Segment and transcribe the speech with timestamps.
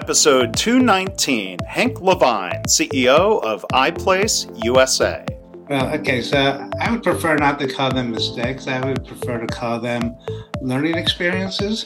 [0.00, 5.26] Episode 219 Hank Levine, CEO of iPlace USA.
[5.68, 8.68] Well, okay, so I would prefer not to call them mistakes.
[8.68, 10.16] I would prefer to call them
[10.60, 11.84] learning experiences.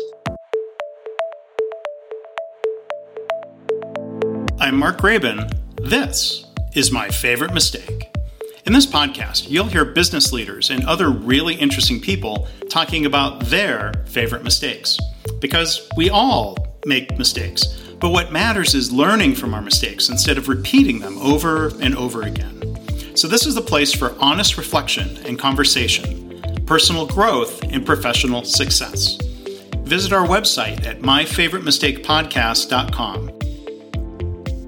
[4.60, 5.51] I'm Mark Graban.
[5.83, 6.44] This
[6.74, 8.15] is my favorite mistake.
[8.67, 13.94] In this podcast, you'll hear business leaders and other really interesting people talking about their
[14.04, 14.99] favorite mistakes.
[15.40, 20.48] Because we all make mistakes, but what matters is learning from our mistakes instead of
[20.48, 22.59] repeating them over and over again.
[23.16, 29.19] So, this is the place for honest reflection and conversation, personal growth, and professional success.
[29.84, 33.38] Visit our website at myfavoritemistakepodcast.com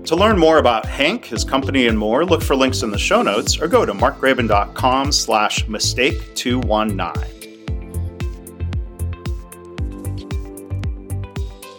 [0.04, 3.22] to learn more about Hank, his company, and more, look for links in the show
[3.22, 7.33] notes or go to markgraban.com slash mistake219.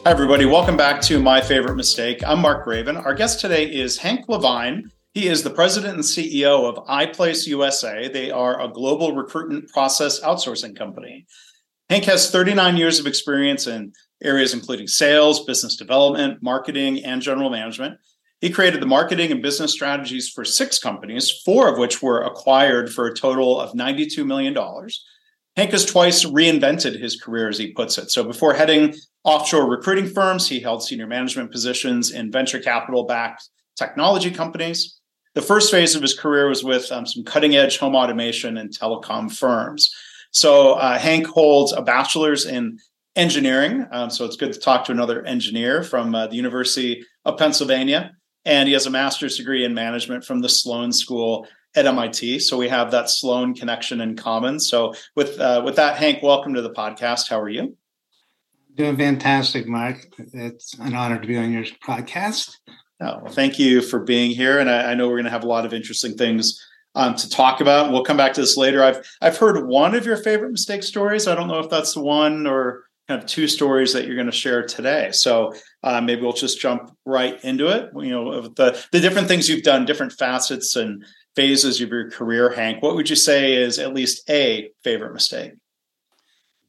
[0.05, 0.45] Hi, everybody.
[0.45, 2.22] Welcome back to My Favorite Mistake.
[2.27, 3.04] I'm Mark Graban.
[3.04, 4.91] Our guest today is Hank Levine.
[5.16, 8.07] He is the president and CEO of iPlace USA.
[8.07, 11.26] They are a global recruitment process outsourcing company.
[11.90, 13.93] Hank has 39 years of experience in
[14.24, 17.98] areas including sales, business development, marketing, and general management.
[18.41, 22.93] He created the marketing and business strategies for six companies, four of which were acquired
[22.93, 24.55] for a total of $92 million.
[25.56, 28.12] Hank has twice reinvented his career, as he puts it.
[28.12, 33.50] So before heading offshore recruiting firms, he held senior management positions in venture capital backed
[33.78, 35.00] technology companies.
[35.34, 38.70] The first phase of his career was with um, some cutting edge home automation and
[38.70, 39.94] telecom firms.
[40.32, 42.80] So uh, Hank holds a bachelor's in
[43.16, 43.88] engineering.
[43.92, 48.12] Um, so it's good to talk to another engineer from uh, the University of Pennsylvania
[48.46, 52.40] and he has a master's degree in management from the Sloan School at MIT.
[52.40, 54.59] So we have that Sloan connection in common.
[54.59, 57.29] So with uh, with that, Hank, welcome to the podcast.
[57.29, 57.77] How are you?
[58.76, 60.07] Doing fantastic, Mark.
[60.18, 62.57] It's an honor to be on your podcast.
[63.01, 65.44] Oh, well, thank you for being here, and I, I know we're going to have
[65.44, 66.66] a lot of interesting things
[66.96, 67.91] um, to talk about.
[67.91, 68.84] We'll come back to this later.
[68.84, 71.28] I've I've heard one of your favorite mistake stories.
[71.28, 74.25] I don't know if that's the one or kind of two stories that you're going
[74.25, 75.12] to share today.
[75.12, 75.53] So
[75.84, 77.91] uh, maybe we'll just jump right into it.
[77.96, 82.51] You know, the the different things you've done, different facets and phases of your career,
[82.51, 82.81] Hank.
[82.81, 85.53] What would you say is at least a favorite mistake?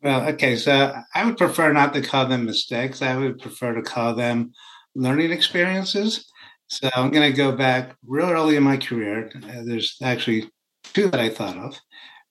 [0.03, 3.03] Well, okay, so I would prefer not to call them mistakes.
[3.03, 4.53] I would prefer to call them
[4.94, 6.31] learning experiences.
[6.69, 9.31] So I'm going to go back real early in my career.
[9.34, 10.50] Uh, there's actually
[10.83, 11.78] two that I thought of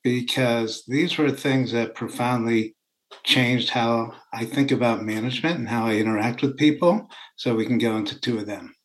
[0.03, 2.75] because these were things that profoundly
[3.23, 7.09] changed how I think about management and how I interact with people.
[7.38, 8.75] So we can go into two of them.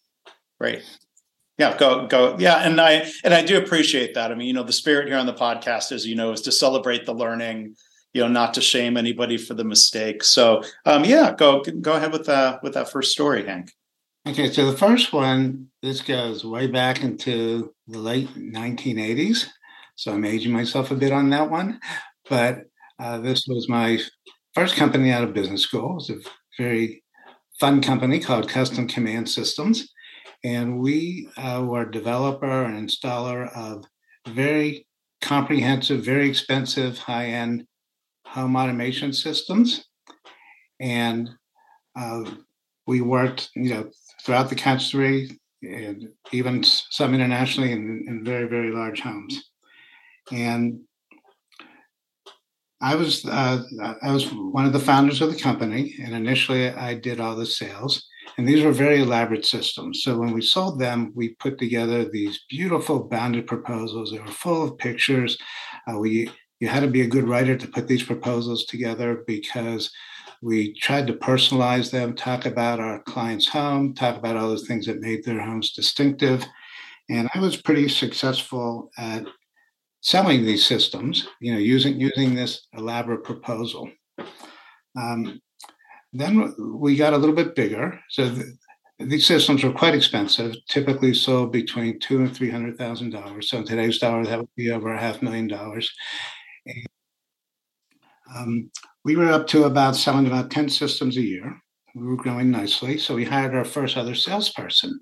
[0.58, 0.82] Right.
[1.60, 2.36] Yeah, go go.
[2.38, 4.32] Yeah, and I and I do appreciate that.
[4.32, 6.52] I mean, you know, the spirit here on the podcast, as you know, is to
[6.52, 7.76] celebrate the learning.
[8.14, 10.28] You know, not to shame anybody for the mistakes.
[10.28, 13.72] So, um, yeah, go go ahead with that with that first story, Hank.
[14.26, 19.46] Okay, so the first one, this goes way back into the late 1980s.
[19.96, 21.78] So I'm aging myself a bit on that one,
[22.30, 22.62] but
[22.98, 23.98] uh, this was my
[24.54, 25.90] first company out of business school.
[25.90, 26.18] It was a
[26.56, 27.02] very
[27.58, 29.92] fun company called Custom Command Systems.
[30.42, 33.84] And we uh, were a developer and installer of
[34.28, 34.86] very
[35.20, 37.66] comprehensive, very expensive, high end
[38.26, 39.84] home automation systems.
[40.80, 41.30] And
[41.98, 42.30] uh,
[42.86, 43.90] we worked, you know,
[44.24, 49.50] throughout the country and even some internationally in, in very, very large homes.
[50.32, 50.80] And
[52.80, 53.62] I was uh,
[54.02, 57.44] I was one of the founders of the company, and initially I did all the
[57.44, 58.06] sales.
[58.36, 60.02] And these were very elaborate systems.
[60.02, 64.10] So when we sold them, we put together these beautiful bounded proposals.
[64.10, 65.36] They were full of pictures.
[65.86, 66.30] Uh, we
[66.60, 69.90] you had to be a good writer to put these proposals together because
[70.42, 74.86] we tried to personalize them, talk about our client's home, talk about all the things
[74.86, 76.44] that made their homes distinctive.
[77.08, 79.24] And I was pretty successful at
[80.02, 83.90] selling these systems, you know, using using this elaborate proposal.
[84.96, 85.40] Um,
[86.12, 87.98] then we got a little bit bigger.
[88.08, 88.58] So the,
[88.98, 93.48] these systems were quite expensive, typically sold between two and three hundred thousand dollars.
[93.48, 95.90] So in today's dollar, that would be over a half million dollars.
[96.66, 96.86] And,
[98.36, 98.70] um,
[99.04, 101.60] we were up to about selling about 10 systems a year.
[101.94, 102.98] We were growing nicely.
[102.98, 105.00] So we hired our first other salesperson.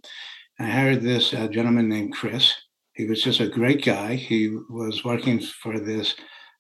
[0.61, 2.55] I hired this uh, gentleman named Chris.
[2.95, 4.15] He was just a great guy.
[4.15, 6.15] He was working for this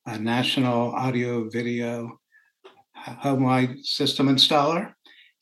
[0.07, 2.19] uh, national audio video
[3.05, 4.93] home-wide system installer.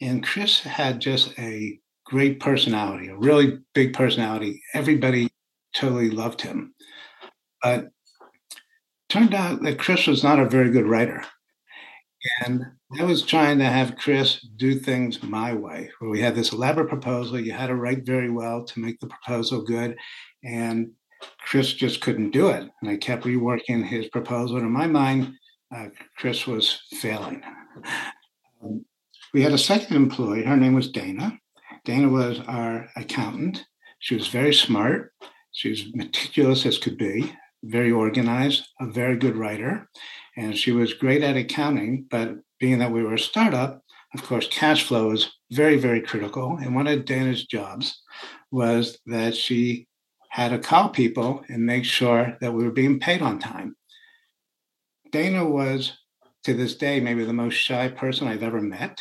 [0.01, 4.63] And Chris had just a great personality, a really big personality.
[4.75, 5.29] Everybody
[5.75, 6.75] totally loved him.
[7.63, 7.89] But
[9.09, 11.25] turned out that Chris was not a very good writer.
[12.45, 12.65] And
[12.99, 16.89] I was trying to have Chris do things my way, where we had this elaborate
[16.89, 17.39] proposal.
[17.39, 19.97] You had to write very well to make the proposal good.
[20.45, 20.91] And
[21.41, 22.69] Chris just couldn't do it.
[22.83, 24.57] And I kept reworking his proposal.
[24.57, 25.35] And in my mind,
[25.75, 27.43] uh, Chris was failing.
[28.63, 28.85] Um,
[29.35, 30.45] we had a second employee.
[30.45, 31.39] Her name was Dana.
[31.85, 33.65] Dana was our accountant.
[33.99, 35.13] She was very smart.
[35.53, 37.33] She was meticulous as could be,
[37.63, 39.89] very organized, a very good writer.
[40.37, 43.83] And she was great at accounting, but being that we were a startup,
[44.15, 46.59] of course, cash flow is very, very critical.
[46.61, 48.03] And one of Dana's jobs
[48.51, 49.87] was that she
[50.31, 53.77] had to call people and make sure that we were being paid on time.
[55.17, 55.97] Dana was,
[56.45, 59.01] to this day, maybe the most shy person I've ever met.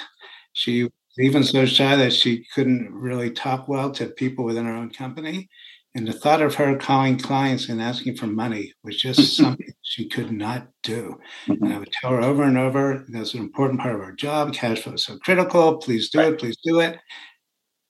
[0.54, 4.74] She was even so shy that she couldn't really talk well to people within her
[4.74, 5.50] own company.
[5.94, 10.08] And the thought of her calling clients and asking for money was just something she
[10.08, 11.20] could not do.
[11.48, 14.54] And I would tell her over and over, that's an important part of our job.
[14.54, 15.80] Cash flow is so critical.
[15.80, 16.32] Please do right.
[16.32, 16.40] it.
[16.40, 16.98] Please do it.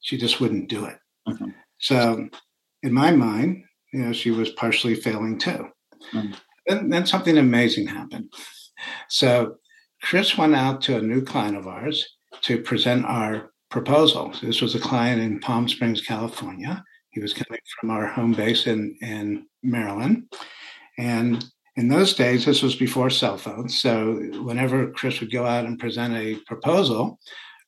[0.00, 0.96] She just wouldn't do it.
[1.28, 1.50] Mm-hmm.
[1.78, 2.28] So,
[2.82, 3.62] in my mind,
[3.92, 5.68] you know, she was partially failing too.
[6.12, 6.32] Mm-hmm.
[6.66, 8.32] Then, then something amazing happened.
[9.08, 9.56] So,
[10.02, 12.06] Chris went out to a new client of ours
[12.42, 14.32] to present our proposal.
[14.34, 16.84] So this was a client in Palm Springs, California
[17.16, 20.24] he was coming from our home base in, in Maryland.
[20.98, 21.42] And
[21.76, 23.80] in those days, this was before cell phones.
[23.80, 27.18] So whenever Chris would go out and present a proposal,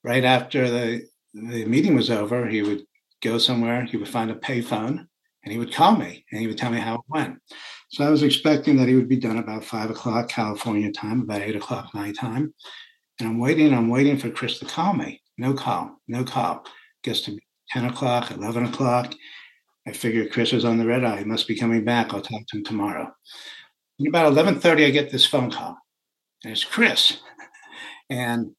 [0.04, 2.82] right after the, the meeting was over, he would
[3.22, 5.06] go somewhere, he would find a payphone,
[5.42, 7.38] and he would call me and he would tell me how it went.
[7.90, 11.40] So I was expecting that he would be done about five o'clock California time, about
[11.40, 12.52] eight o'clock my time.
[13.18, 15.22] And I'm waiting, I'm waiting for Chris to call me.
[15.38, 16.64] No call, no call.
[17.02, 17.38] Gets to
[17.70, 19.14] 10 o'clock, 11 o'clock.
[19.86, 21.18] I figure Chris is on the red eye.
[21.18, 22.12] He must be coming back.
[22.12, 23.10] I'll talk to him tomorrow.
[23.98, 25.78] And about 11.30, I get this phone call.
[26.44, 27.18] And it's Chris.
[28.10, 28.52] And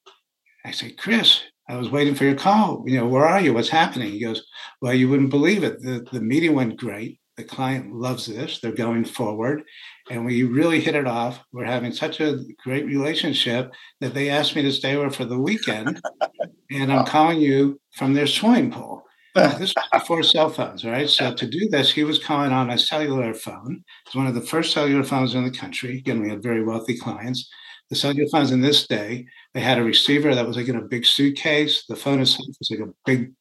[0.63, 2.83] I say, Chris, I was waiting for your call.
[2.85, 3.51] You know, where are you?
[3.51, 4.11] What's happening?
[4.11, 4.45] He goes,
[4.79, 5.81] Well, you wouldn't believe it.
[5.81, 7.19] The, the meeting went great.
[7.39, 8.59] The client loves this.
[8.59, 9.63] They're going forward.
[10.11, 11.39] And we really hit it off.
[11.53, 13.71] We're having such a great relationship
[14.01, 16.01] that they asked me to stay over for the weekend.
[16.69, 19.05] and I'm calling you from their swimming pool
[19.35, 21.07] this was before cell phones, right?
[21.07, 23.85] So to do this, he was calling on a cellular phone.
[24.05, 25.99] It's one of the first cellular phones in the country.
[25.99, 27.49] Again, we had very wealthy clients.
[27.89, 30.81] The cellular phones in this day, they had a receiver that was like in a
[30.81, 31.85] big suitcase.
[31.87, 33.31] The phone itself was like a big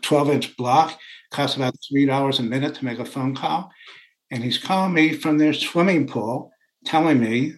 [0.00, 0.98] 12 inch block,
[1.30, 3.70] cost about $3 a minute to make a phone call.
[4.30, 6.52] And he's calling me from their swimming pool,
[6.84, 7.54] telling me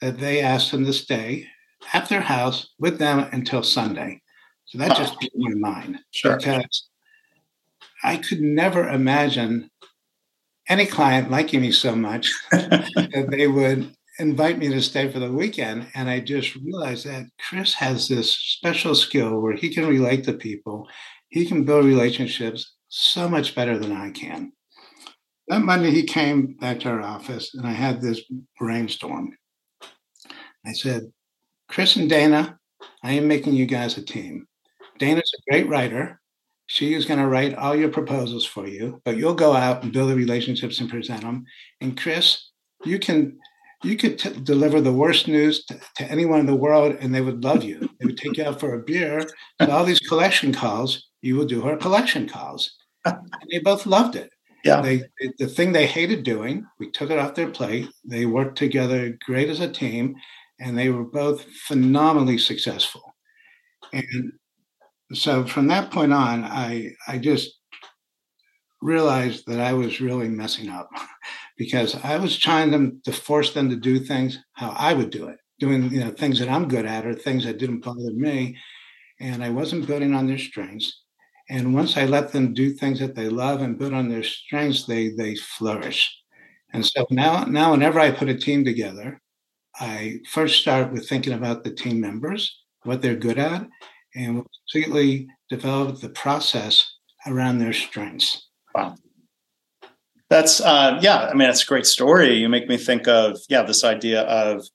[0.00, 1.46] that they asked him to stay
[1.92, 4.22] at their house with them until Sunday.
[4.66, 5.98] So that just blew my mind.
[6.12, 6.36] Sure.
[6.36, 6.88] Because
[8.02, 9.70] I could never imagine
[10.68, 15.32] any client liking me so much that they would invite me to stay for the
[15.32, 15.88] weekend.
[15.94, 20.32] And I just realized that Chris has this special skill where he can relate to
[20.32, 20.88] people,
[21.28, 24.52] he can build relationships so much better than I can.
[25.48, 28.22] That Monday, he came back to our office and I had this
[28.56, 29.36] brainstorm.
[30.64, 31.12] I said,
[31.68, 32.56] Chris and Dana,
[33.02, 34.46] I am making you guys a team.
[35.00, 36.20] Dana's a great writer.
[36.66, 39.92] She is going to write all your proposals for you, but you'll go out and
[39.92, 41.44] build the relationships and present them.
[41.80, 42.50] And Chris,
[42.84, 43.38] you can
[43.82, 47.20] you could t- deliver the worst news to, to, anyone in the world, and they
[47.20, 47.80] would love you.
[48.00, 49.28] They would take you out for a beer.
[49.60, 52.74] So all these collection calls, you would do her collection calls.
[53.04, 54.30] And they both loved it.
[54.64, 54.80] Yeah.
[54.80, 55.02] They
[55.38, 57.88] the thing they hated doing, we took it off their plate.
[58.04, 60.16] They worked together great as a team,
[60.58, 63.14] and they were both phenomenally successful.
[63.92, 64.32] And
[65.14, 67.52] so from that point on, I I just
[68.82, 70.88] realized that I was really messing up
[71.58, 75.28] because I was trying them to force them to do things how I would do
[75.28, 78.56] it, doing you know things that I'm good at or things that didn't bother me,
[79.20, 81.03] and I wasn't building on their strengths.
[81.50, 84.86] And once I let them do things that they love and build on their strengths,
[84.86, 86.16] they they flourish.
[86.72, 89.20] And so now now whenever I put a team together,
[89.78, 93.66] I first start with thinking about the team members, what they're good at,
[94.14, 96.90] and completely develop the process
[97.26, 98.48] around their strengths.
[98.74, 98.96] Wow.
[100.30, 101.28] That's uh, yeah.
[101.30, 102.34] I mean, it's a great story.
[102.34, 104.66] You make me think of yeah this idea of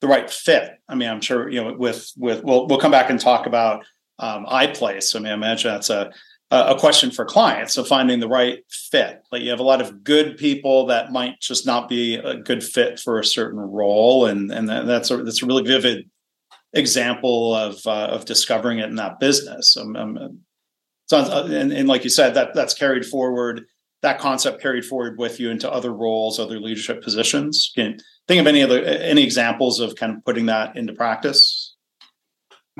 [0.00, 0.72] the right fit.
[0.88, 3.84] I mean, I'm sure you know with with we'll we'll come back and talk about
[4.18, 5.16] um, iPlace.
[5.16, 6.12] I mean, I imagine that's a
[6.52, 9.22] a question for clients of finding the right fit.
[9.32, 12.62] Like you have a lot of good people that might just not be a good
[12.62, 16.10] fit for a certain role, and and that's a, that's a really vivid
[16.74, 19.76] example of uh, of discovering it in that business.
[19.78, 20.40] Um, um,
[21.10, 23.64] uh, and, and, like you said, that that's carried forward.
[24.02, 27.70] That concept carried forward with you into other roles, other leadership positions.
[27.74, 31.71] Can think of any other any examples of kind of putting that into practice?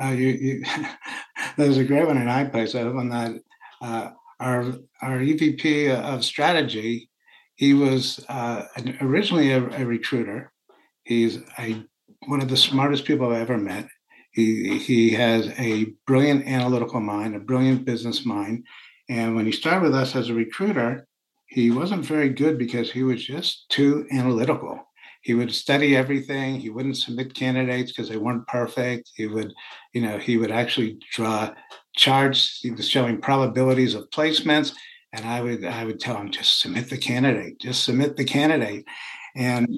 [0.01, 0.63] Uh, you, you
[1.57, 2.75] there's a great one in iPlace.
[2.75, 3.35] On that,
[3.81, 4.61] uh, our
[5.01, 7.09] our EVP of strategy,
[7.55, 8.65] he was uh,
[9.01, 10.51] originally a, a, recruiter.
[11.03, 11.83] He's a
[12.27, 13.87] one of the smartest people I've ever met.
[14.31, 18.65] He he has a brilliant analytical mind, a brilliant business mind,
[19.09, 21.07] and when he started with us as a recruiter,
[21.45, 24.83] he wasn't very good because he was just too analytical
[25.23, 26.59] he would study everything.
[26.59, 29.09] He wouldn't submit candidates because they weren't perfect.
[29.15, 29.53] He would,
[29.93, 31.53] you know, he would actually draw
[31.95, 34.73] charts He was showing probabilities of placements.
[35.13, 38.85] And I would, I would tell him just submit the candidate, just submit the candidate.
[39.35, 39.69] And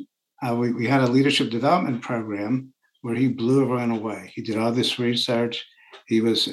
[0.42, 4.32] uh, we, we had a leadership development program where he blew everyone away.
[4.34, 5.64] He did all this research.
[6.08, 6.50] He was,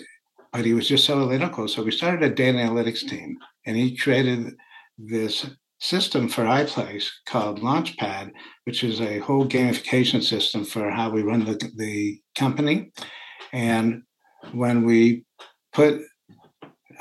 [0.52, 1.66] but he was just so analytical.
[1.66, 4.54] So we started a data analytics team, and he created
[4.99, 5.46] this
[5.82, 8.30] system for iPlace called Launchpad,
[8.64, 12.92] which is a whole gamification system for how we run the, the company.
[13.52, 14.02] And
[14.52, 15.24] when we
[15.72, 16.00] put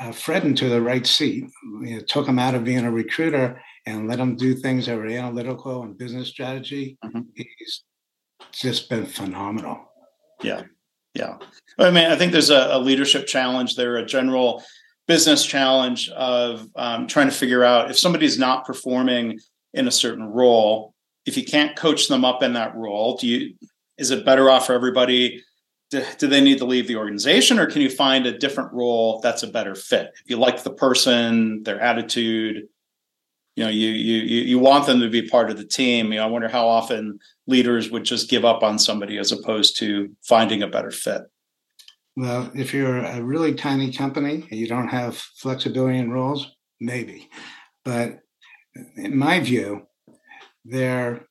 [0.00, 1.44] uh, Fred into the right seat,
[1.82, 4.96] you know, took him out of being a recruiter and let him do things that
[4.96, 7.20] were analytical and business strategy, mm-hmm.
[7.36, 7.84] he's
[8.50, 9.78] just been phenomenal.
[10.42, 10.62] Yeah.
[11.14, 11.36] Yeah.
[11.78, 14.64] I mean, I think there's a, a leadership challenge there, a general
[15.06, 19.38] business challenge of um, trying to figure out if somebody's not performing
[19.74, 20.94] in a certain role
[21.26, 23.54] if you can't coach them up in that role do you
[23.98, 25.42] is it better off for everybody
[25.90, 29.20] do, do they need to leave the organization or can you find a different role
[29.20, 30.10] that's a better fit?
[30.24, 32.68] If you like the person their attitude
[33.56, 36.24] you know you you you want them to be part of the team you know
[36.24, 40.62] i wonder how often leaders would just give up on somebody as opposed to finding
[40.62, 41.22] a better fit
[42.16, 47.28] well, if you're a really tiny company and you don't have flexibility in roles, maybe.
[47.84, 48.20] But
[48.96, 49.86] in my view,
[50.64, 51.26] there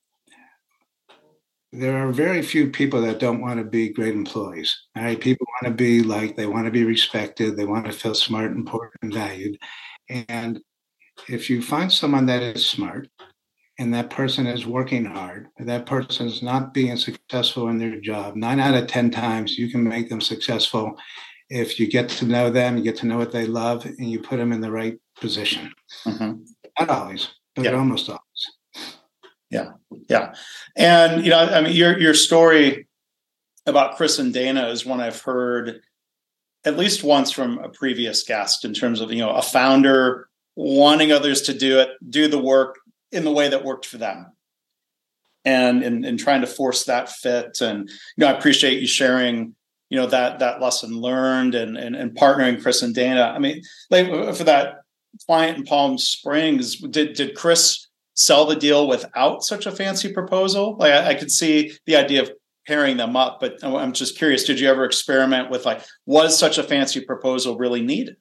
[1.74, 4.78] there are very few people that don't want to be great employees.
[4.98, 7.94] All right, people want to be like they want to be respected, they want to
[7.94, 9.58] feel smart, important, and valued.
[10.10, 10.60] And
[11.30, 13.08] if you find someone that is smart
[13.82, 18.36] and that person is working hard, that person is not being successful in their job,
[18.36, 20.96] nine out of 10 times you can make them successful
[21.50, 24.20] if you get to know them, you get to know what they love, and you
[24.20, 25.74] put them in the right position.
[26.06, 26.44] Mm-hmm.
[26.80, 27.72] Not always, but yeah.
[27.72, 28.22] almost always.
[29.50, 29.72] Yeah,
[30.08, 30.34] yeah,
[30.78, 32.88] and you know, I mean, your your story
[33.66, 35.82] about Chris and Dana is one I've heard
[36.64, 41.12] at least once from a previous guest in terms of you know a founder wanting
[41.12, 42.80] others to do it, do the work,
[43.12, 44.27] in the way that worked for them.
[45.44, 49.56] And in, in trying to force that fit and you know i appreciate you sharing
[49.89, 53.34] you know that that lesson learned and and, and partnering chris and dana.
[53.36, 54.82] I mean like for that
[55.25, 60.77] client in palm springs did did chris sell the deal without such a fancy proposal?
[60.77, 62.32] Like i, I could see the idea of
[62.68, 66.60] pairing them up but i'm just curious did you ever experiment with like was such
[66.60, 68.15] a fancy proposal really needed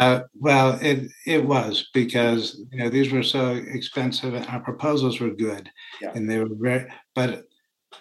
[0.00, 5.20] uh, well, it it was because you know these were so expensive, and our proposals
[5.20, 6.12] were good, yeah.
[6.14, 6.90] and they were very.
[7.14, 7.44] But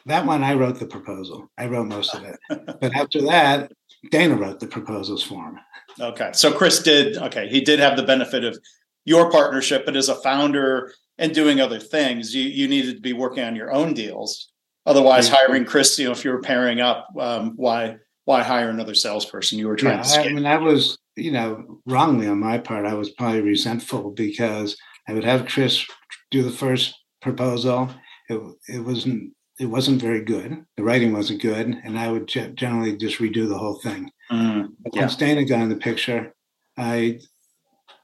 [0.06, 1.51] that one, I wrote the proposal.
[1.58, 2.39] I wrote most of it.
[2.79, 3.74] but after that,
[4.12, 5.60] Dana wrote the proposals for him.
[6.00, 7.18] Okay, so Chris did.
[7.18, 8.58] Okay, he did have the benefit of
[9.03, 13.12] your partnership, but as a founder and doing other things, you you needed to be
[13.12, 14.53] working on your own deals.
[14.86, 18.96] Otherwise, hiring Chris, you know, if you were pairing up, um, why why hire another
[18.96, 19.60] salesperson?
[19.60, 20.10] You were trying yeah, to.
[20.10, 20.29] Scale.
[20.29, 24.77] I mean, that was you know, wrongly on my part, I was probably resentful because
[25.07, 25.85] I would have Chris
[26.31, 27.89] do the first proposal.
[28.29, 30.63] It, it wasn't it wasn't very good.
[30.77, 34.09] The writing wasn't good, and I would generally just redo the whole thing.
[34.31, 35.01] Mm, but yeah.
[35.01, 36.33] once Dana got in the picture,
[36.77, 37.19] I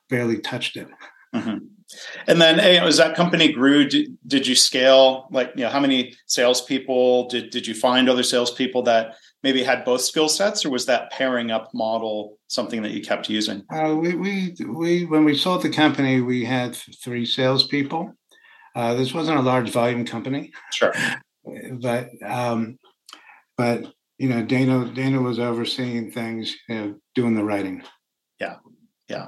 [0.09, 0.87] barely touched it.
[1.33, 1.57] Mm-hmm.
[2.27, 5.27] And then, hey, as that company grew, did, did you scale?
[5.31, 9.85] Like, you know, how many salespeople did did you find other salespeople that maybe had
[9.85, 13.63] both skill sets, or was that pairing up model something that you kept using?
[13.71, 18.13] Uh, we, we, we, when we sold the company, we had three salespeople.
[18.75, 20.51] Uh, this wasn't a large volume company.
[20.71, 20.93] Sure.
[21.73, 22.79] But, um,
[23.55, 27.83] but, you know, Dana, Dana was overseeing things, you know, doing the writing.
[28.39, 28.55] Yeah.
[29.07, 29.27] Yeah.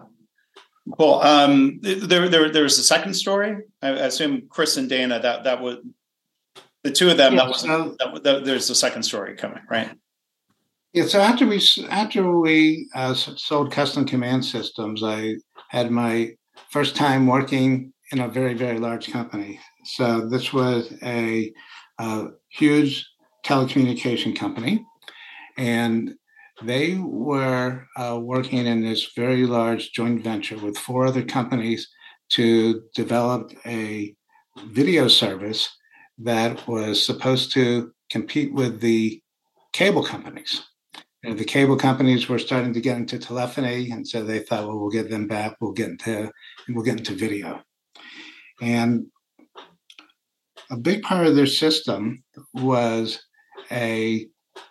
[0.97, 1.15] Cool.
[1.15, 3.57] Um, there, there, there was a second story.
[3.81, 5.19] I assume Chris and Dana.
[5.19, 5.77] That that was
[6.83, 7.33] the two of them.
[7.33, 9.91] Yeah, that was so, that, that, there's a second story coming, right?
[10.97, 11.61] Yeah, so after we
[11.91, 15.35] after we uh, sold custom command systems, I
[15.69, 16.31] had my
[16.71, 19.59] first time working in a very very large company.
[19.85, 21.53] So this was a,
[21.99, 23.07] a huge
[23.45, 24.83] telecommunication company,
[25.55, 26.15] and
[26.63, 31.87] they were uh, working in this very large joint venture with four other companies
[32.29, 34.15] to develop a
[34.69, 35.69] video service
[36.17, 39.21] that was supposed to compete with the
[39.73, 40.63] cable companies.
[41.23, 44.79] And the cable companies were starting to get into telephony, and so they thought, well,
[44.79, 45.57] we'll get them back.
[45.59, 46.31] We'll get into
[46.69, 47.61] we'll get into video.
[48.61, 49.07] And
[50.69, 53.19] a big part of their system was
[53.71, 54.27] a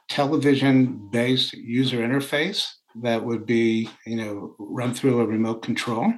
[0.09, 2.69] television-based user interface
[3.03, 6.13] that would be, you know, run through a remote control.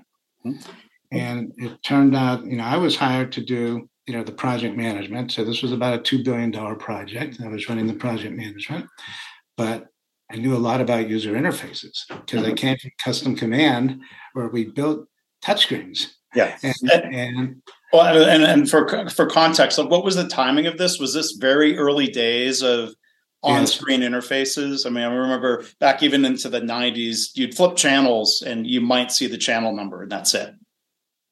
[0.44, 0.70] Mm-hmm.
[1.10, 4.76] And it turned out, you know, I was hired to do, you know, the project
[4.76, 5.32] management.
[5.32, 7.40] So this was about a $2 billion project.
[7.42, 8.86] I was running the project management,
[9.56, 9.86] but
[10.30, 12.54] I knew a lot about user interfaces because I mm-hmm.
[12.54, 14.00] came from custom command
[14.34, 15.06] where we built
[15.42, 16.12] touchscreens.
[16.34, 16.56] Yeah.
[16.62, 20.98] And, and well, and, and for for context, like what was the timing of this?
[20.98, 22.94] Was this very early days of
[23.42, 24.10] on-screen yes.
[24.10, 24.84] interfaces?
[24.84, 29.10] I mean, I remember back even into the '90s, you'd flip channels and you might
[29.10, 30.54] see the channel number, and that's it.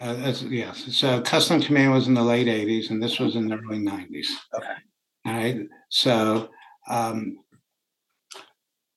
[0.01, 0.95] Uh, that's, yes.
[0.95, 4.27] So custom command was in the late 80s, and this was in the early 90s.
[4.55, 4.75] Okay.
[5.25, 5.61] All right.
[5.89, 6.51] So,
[6.89, 7.39] um,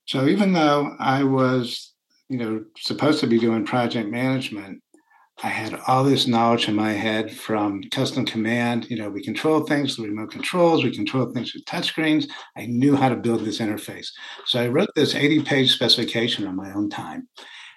[0.09, 1.93] so even though I was,
[2.29, 4.81] you know, supposed to be doing project management,
[5.43, 8.89] I had all this knowledge in my head from custom command.
[8.89, 12.27] You know, we control things with remote controls, we control things with touchscreens.
[12.57, 14.07] I knew how to build this interface.
[14.47, 17.27] So I wrote this 80 page specification on my own time.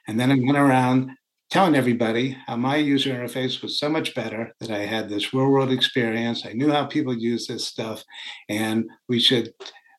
[0.09, 1.11] And then I went around
[1.51, 5.51] telling everybody how my user interface was so much better that I had this real
[5.51, 6.47] world experience.
[6.47, 8.03] I knew how people use this stuff,
[8.49, 9.53] and we should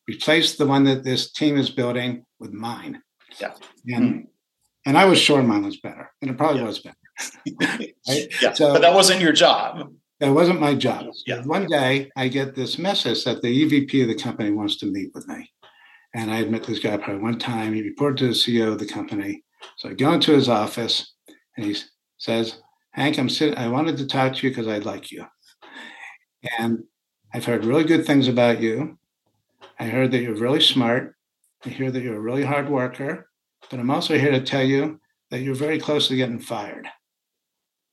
[0.07, 3.01] replace the one that this team is building with mine.
[3.39, 3.53] Yeah.
[3.87, 4.19] And, mm-hmm.
[4.85, 6.67] and I was sure mine was better, and it probably yeah.
[6.67, 6.97] was better.
[8.07, 8.33] right?
[8.41, 8.53] Yeah.
[8.53, 9.93] So, but that wasn't your job.
[10.19, 11.07] That wasn't my job.
[11.25, 11.41] Yeah.
[11.43, 15.11] One day I get this message that the EVP of the company wants to meet
[15.13, 15.51] with me.
[16.15, 17.73] And I had met this guy probably one time.
[17.73, 19.43] He reported to the CEO of the company.
[19.77, 21.13] So I go into his office
[21.57, 21.75] and he
[22.17, 25.25] says, Hank, I'm sitting, I wanted to talk to you because I like you.
[26.59, 26.83] And
[27.33, 28.97] I've heard really good things about you.
[29.79, 31.15] I heard that you're really smart.
[31.65, 33.29] I hear that you're a really hard worker.
[33.69, 34.99] But I'm also here to tell you
[35.31, 36.87] that you're very close to getting fired.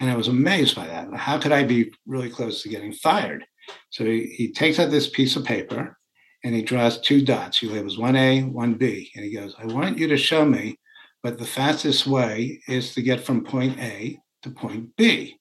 [0.00, 1.13] And I was amazed by that.
[1.15, 3.45] How could I be really close to getting fired?
[3.91, 5.97] So he, he takes out this piece of paper
[6.43, 7.59] and he draws two dots.
[7.59, 9.11] He labels one A, one B.
[9.15, 10.78] And he goes, I want you to show me
[11.23, 15.37] but the fastest way is to get from point A to point B.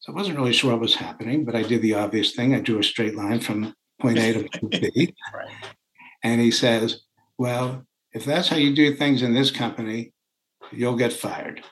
[0.00, 2.54] So I wasn't really sure what was happening, but I did the obvious thing.
[2.54, 3.74] I drew a straight line from
[4.04, 5.14] point A to point B.
[5.34, 5.48] right.
[6.22, 7.02] And he says,
[7.38, 10.12] Well, if that's how you do things in this company,
[10.72, 11.62] you'll get fired.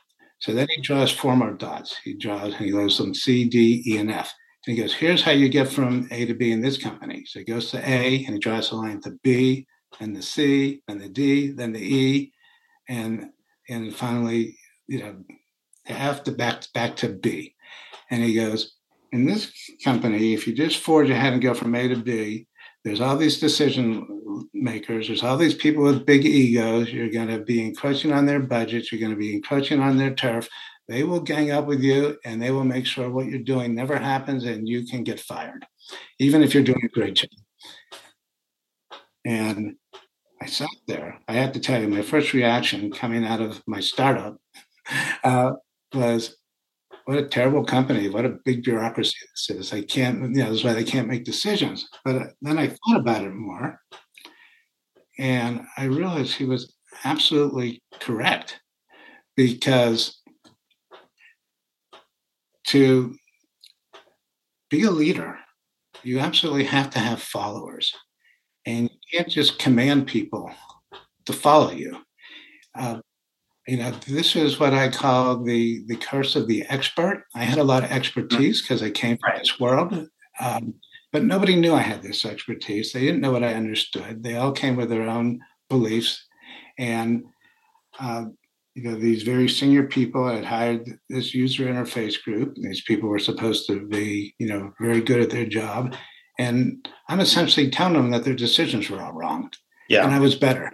[0.40, 1.97] So then he draws four more dots.
[2.03, 4.33] He draws and he goes from C, D, E, and F.
[4.66, 7.25] And he goes, Here's how you get from A to B in this company.
[7.27, 9.66] So he goes to A and he draws a line to B,
[10.01, 12.33] and the C, and the D, then the E,
[12.88, 13.31] and
[13.68, 15.16] and finally, you know,
[15.87, 17.55] have to back back to B.
[18.11, 18.75] And he goes,
[19.12, 19.53] in this
[19.85, 22.46] company, if you just forge ahead and go from A to B,
[22.85, 26.90] there's all these decision makers, there's all these people with big egos.
[26.90, 30.14] You're going to be encroaching on their budgets, you're going to be encroaching on their
[30.14, 30.48] turf.
[30.88, 33.96] They will gang up with you and they will make sure what you're doing never
[33.96, 35.64] happens and you can get fired,
[36.18, 37.31] even if you're doing a great job.
[39.25, 39.77] And
[40.40, 41.20] I sat there.
[41.29, 44.38] I have to tell you, my first reaction coming out of my startup
[45.22, 45.53] uh,
[45.94, 46.37] was,
[47.04, 48.08] "What a terrible company!
[48.08, 49.72] What a big bureaucracy this is!
[49.72, 53.24] I can't, you know, that's why they can't make decisions." But then I thought about
[53.24, 53.80] it more,
[55.18, 58.60] and I realized he was absolutely correct
[59.36, 60.20] because
[62.66, 63.14] to
[64.70, 65.38] be a leader,
[66.02, 67.92] you absolutely have to have followers.
[68.64, 70.50] And you can't just command people
[71.26, 71.98] to follow you.
[72.74, 73.00] Uh,
[73.66, 77.25] you know, this is what I call the the curse of the expert.
[77.35, 80.09] I had a lot of expertise because I came from this world,
[80.40, 80.75] um,
[81.12, 82.92] but nobody knew I had this expertise.
[82.92, 84.22] They didn't know what I understood.
[84.22, 86.27] They all came with their own beliefs,
[86.77, 87.25] and
[88.01, 88.25] uh,
[88.75, 92.57] you know, these very senior people had hired this user interface group.
[92.57, 95.94] These people were supposed to be, you know, very good at their job,
[96.38, 99.51] and I'm essentially telling them that their decisions were all wrong.
[99.88, 100.05] Yeah.
[100.05, 100.72] And I was better.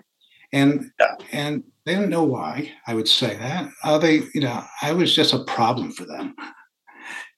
[0.53, 1.15] And yeah.
[1.33, 3.71] and they didn't know why I would say that.
[3.83, 6.35] Uh, they, you know, I was just a problem for them.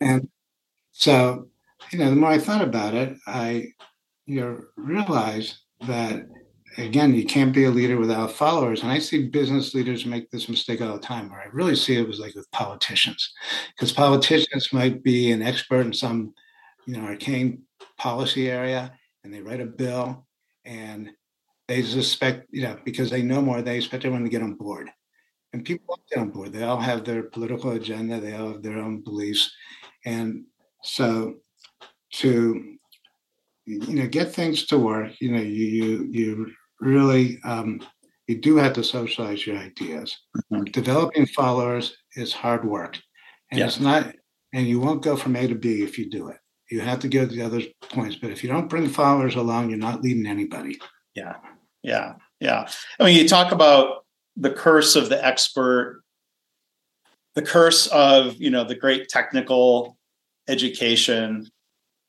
[0.00, 0.28] And
[0.90, 1.46] so,
[1.92, 3.68] you know, the more I thought about it, I
[4.26, 6.26] you know realized that
[6.78, 8.82] again, you can't be a leader without followers.
[8.82, 11.96] And I see business leaders make this mistake all the time, where I really see
[11.96, 13.32] it was like with politicians,
[13.74, 16.34] because politicians might be an expert in some,
[16.86, 17.62] you know, arcane
[17.98, 20.26] policy area and they write a bill
[20.64, 21.10] and
[21.70, 24.90] they suspect, you know, because they know more, they expect everyone to get on board.
[25.52, 26.52] And people get on board.
[26.52, 29.54] They all have their political agenda, they all have their own beliefs.
[30.04, 30.46] And
[30.82, 31.36] so
[32.14, 32.76] to
[33.66, 37.80] you know get things to work, you know, you you you really um,
[38.26, 40.18] you do have to socialize your ideas.
[40.52, 40.64] Mm-hmm.
[40.64, 42.98] Developing followers is hard work,
[43.52, 43.66] and yeah.
[43.66, 44.12] it's not.
[44.52, 46.38] And you won't go from A to B if you do it.
[46.68, 48.16] You have to go to the other points.
[48.16, 50.76] But if you don't bring followers along, you're not leading anybody.
[51.14, 51.36] Yeah,
[51.82, 52.68] yeah, yeah.
[52.98, 54.04] I mean, you talk about
[54.36, 56.02] the curse of the expert,
[57.34, 59.96] the curse of you know the great technical
[60.48, 61.50] education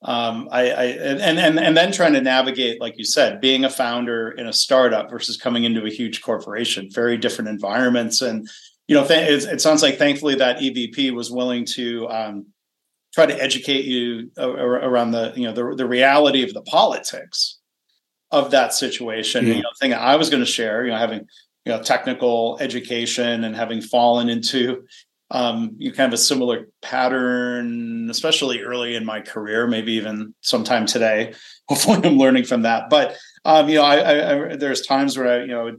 [0.03, 3.69] um, I, I and and and then trying to navigate, like you said, being a
[3.69, 8.21] founder in a startup versus coming into a huge corporation, very different environments.
[8.21, 8.49] And
[8.87, 12.47] you know, th- it, sounds like thankfully that EVP was willing to um,
[13.13, 17.59] try to educate you around the you know the the reality of the politics
[18.31, 19.47] of that situation.
[19.47, 19.55] Yeah.
[19.55, 21.27] You know, thing I was going to share, you know, having
[21.65, 24.83] you know technical education and having fallen into
[25.31, 30.85] um, you kind of a similar pattern, especially early in my career, maybe even sometime
[30.85, 31.33] today.
[31.69, 32.89] Hopefully, I'm learning from that.
[32.89, 35.77] But um, you know, I, I, I, there's times where I, you know,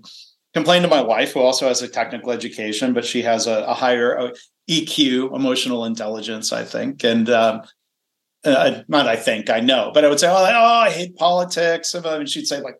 [0.54, 3.74] complain to my wife, who also has a technical education, but she has a, a
[3.74, 4.30] higher uh,
[4.70, 7.62] EQ, emotional intelligence, I think, and um,
[8.44, 11.94] uh, not I think I know, but I would say, oh, oh I hate politics,
[11.94, 12.76] and she'd say like,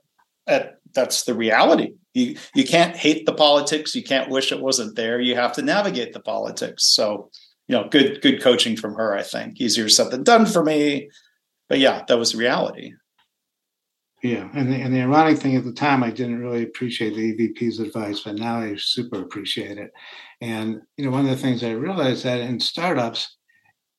[0.94, 1.94] that's the reality.
[2.14, 3.94] You you can't hate the politics.
[3.94, 5.20] You can't wish it wasn't there.
[5.20, 6.84] You have to navigate the politics.
[6.94, 7.30] So
[7.68, 9.60] you know good good coaching from her i think.
[9.60, 11.08] Easier said than done for me.
[11.68, 12.92] But yeah that was reality.
[14.22, 17.34] Yeah and the, and the ironic thing at the time i didn't really appreciate the
[17.34, 19.90] evp's advice but now i super appreciate it.
[20.40, 23.36] And you know one of the things i realized that in startups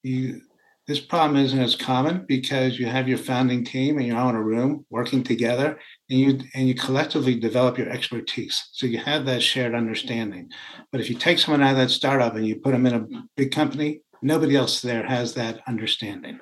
[0.03, 0.41] you
[0.85, 4.35] this problem isn't as common because you have your founding team and you're all in
[4.35, 8.67] a room working together and you and you collectively develop your expertise.
[8.73, 10.49] So you have that shared understanding.
[10.91, 13.07] But if you take someone out of that startup and you put them in a
[13.37, 16.39] big company, nobody else there has that understanding.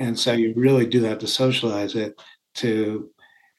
[0.00, 2.20] And so you really do have to socialize it
[2.56, 3.10] to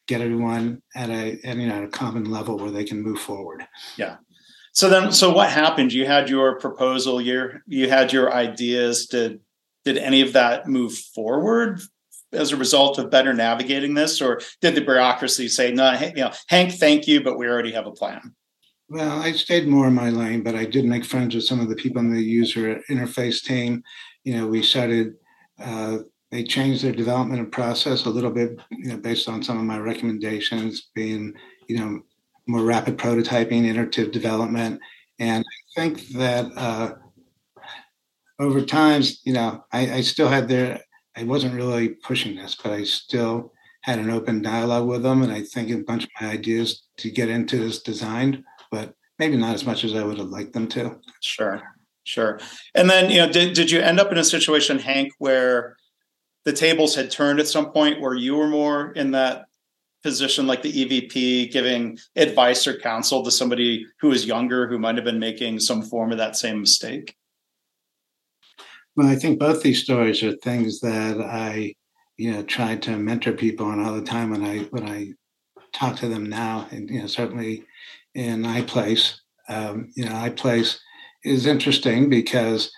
[0.08, 3.66] get everyone at a at, you know, a common level where they can move forward.
[3.98, 4.18] Yeah.
[4.74, 5.94] So then so what happened?
[5.94, 9.08] You had your proposal, you you had your ideas.
[9.08, 9.40] Did
[9.88, 11.82] did any of that move forward
[12.34, 16.32] as a result of better navigating this, or did the bureaucracy say, "No, you know,
[16.50, 18.36] Hank, thank you, but we already have a plan"?
[18.90, 21.70] Well, I stayed more in my lane, but I did make friends with some of
[21.70, 23.82] the people in the user interface team.
[24.24, 25.14] You know, we started.
[25.58, 29.64] Uh, they changed their development process a little bit, you know, based on some of
[29.64, 31.34] my recommendations, being
[31.70, 32.02] you know
[32.46, 34.82] more rapid prototyping, iterative development,
[35.20, 36.96] and I think that uh,
[38.40, 40.82] over times, you know, I, I still had their
[41.16, 45.32] I wasn't really pushing this, but I still had an open dialogue with them, and
[45.32, 49.56] I think a bunch of my ideas to get into this designed, but maybe not
[49.56, 51.00] as much as I would have liked them to.
[51.22, 51.62] Sure,
[52.04, 52.40] sure.
[52.76, 55.76] And then you know, did did you end up in a situation, Hank, where
[56.46, 59.46] the tables had turned at some point, where you were more in that
[60.04, 64.96] position, like the EVP, giving advice or counsel to somebody who is younger, who might
[64.96, 67.16] have been making some form of that same mistake?
[68.98, 71.76] Well, I think both these stories are things that I,
[72.18, 75.14] you know, try to mentor people on all the time when I when I
[75.74, 77.66] talk to them now, and you know, certainly
[78.16, 79.16] in iPlace,
[79.50, 80.80] um, you know, iPlace
[81.24, 82.72] is interesting because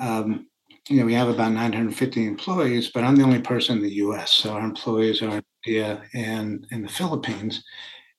[0.00, 0.48] um,
[0.90, 4.32] you know we have about 950 employees, but I'm the only person in the U.S.
[4.32, 7.64] So our employees are in India and in the Philippines,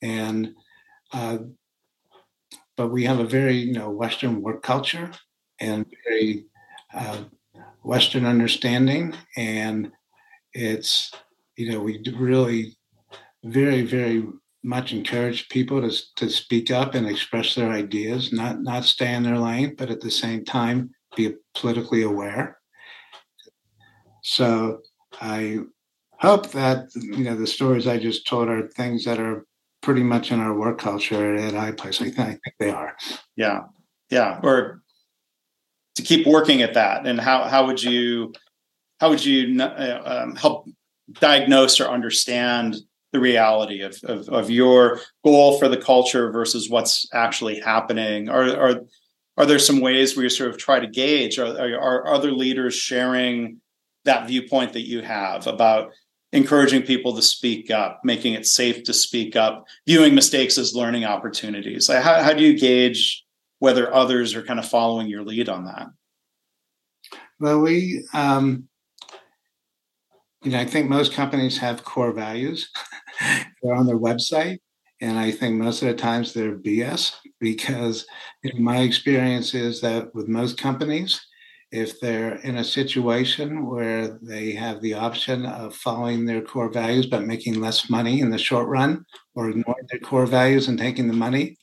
[0.02, 0.54] and
[1.14, 1.40] uh,
[2.78, 5.12] but we have a very you know Western work culture
[5.60, 6.46] and very
[6.94, 7.24] uh,
[7.84, 9.92] Western understanding, and
[10.54, 11.12] it's
[11.56, 12.78] you know we really
[13.44, 14.26] very very
[14.64, 19.24] much encourage people to to speak up and express their ideas, not not stay in
[19.24, 22.60] their lane, but at the same time be politically aware.
[24.24, 24.82] So
[25.20, 25.60] I
[26.20, 29.46] hope that you know the stories I just told are things that are
[29.82, 32.02] pretty much in our work culture at iPlace.
[32.02, 32.96] I I think they are.
[33.36, 33.62] Yeah,
[34.12, 34.40] yeah.
[34.44, 34.81] Or
[36.02, 37.06] to keep working at that?
[37.06, 38.34] And how how would you
[39.00, 40.68] how would you uh, um, help
[41.20, 42.78] diagnose or understand
[43.12, 48.30] the reality of, of, of your goal for the culture versus what's actually happening?
[48.30, 48.82] Are are
[49.38, 51.40] are there some ways where you sort of try to gauge?
[51.40, 53.58] Are, are, are other leaders sharing
[54.06, 55.92] that viewpoint that you have about
[56.34, 61.06] encouraging people to speak up making it safe to speak up viewing mistakes as learning
[61.06, 61.88] opportunities?
[61.88, 63.24] How, how do you gauge
[63.62, 65.86] whether others are kind of following your lead on that.
[67.40, 68.68] Well, we, um,
[70.42, 72.72] you know, I think most companies have core values.
[73.62, 74.58] they're on their website,
[75.00, 78.08] and I think most of the times they're BS because
[78.56, 81.24] my experience is that with most companies,
[81.72, 87.06] if they're in a situation where they have the option of following their core values
[87.06, 91.08] but making less money in the short run or ignoring their core values and taking
[91.08, 91.58] the money,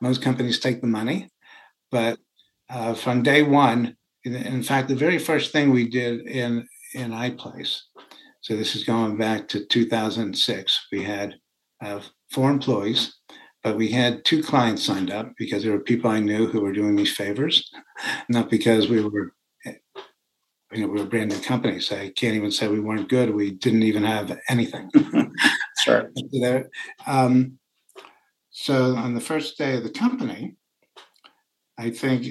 [0.00, 1.30] most companies take the money.
[1.90, 2.18] But
[2.68, 7.80] uh, from day one, in fact, the very first thing we did in in iPlace,
[8.40, 11.34] so this is going back to 2006, we had
[11.84, 13.16] uh, four employees
[13.66, 16.72] but we had two clients signed up because there were people I knew who were
[16.72, 17.68] doing these favors,
[18.28, 19.32] not because we were
[19.64, 23.08] you know, we were a brand new company, so I can't even say we weren't
[23.08, 23.34] good.
[23.34, 24.88] We didn't even have anything.
[25.82, 26.12] sure.
[27.08, 27.58] um,
[28.50, 30.54] so on the first day of the company,
[31.78, 32.26] I think,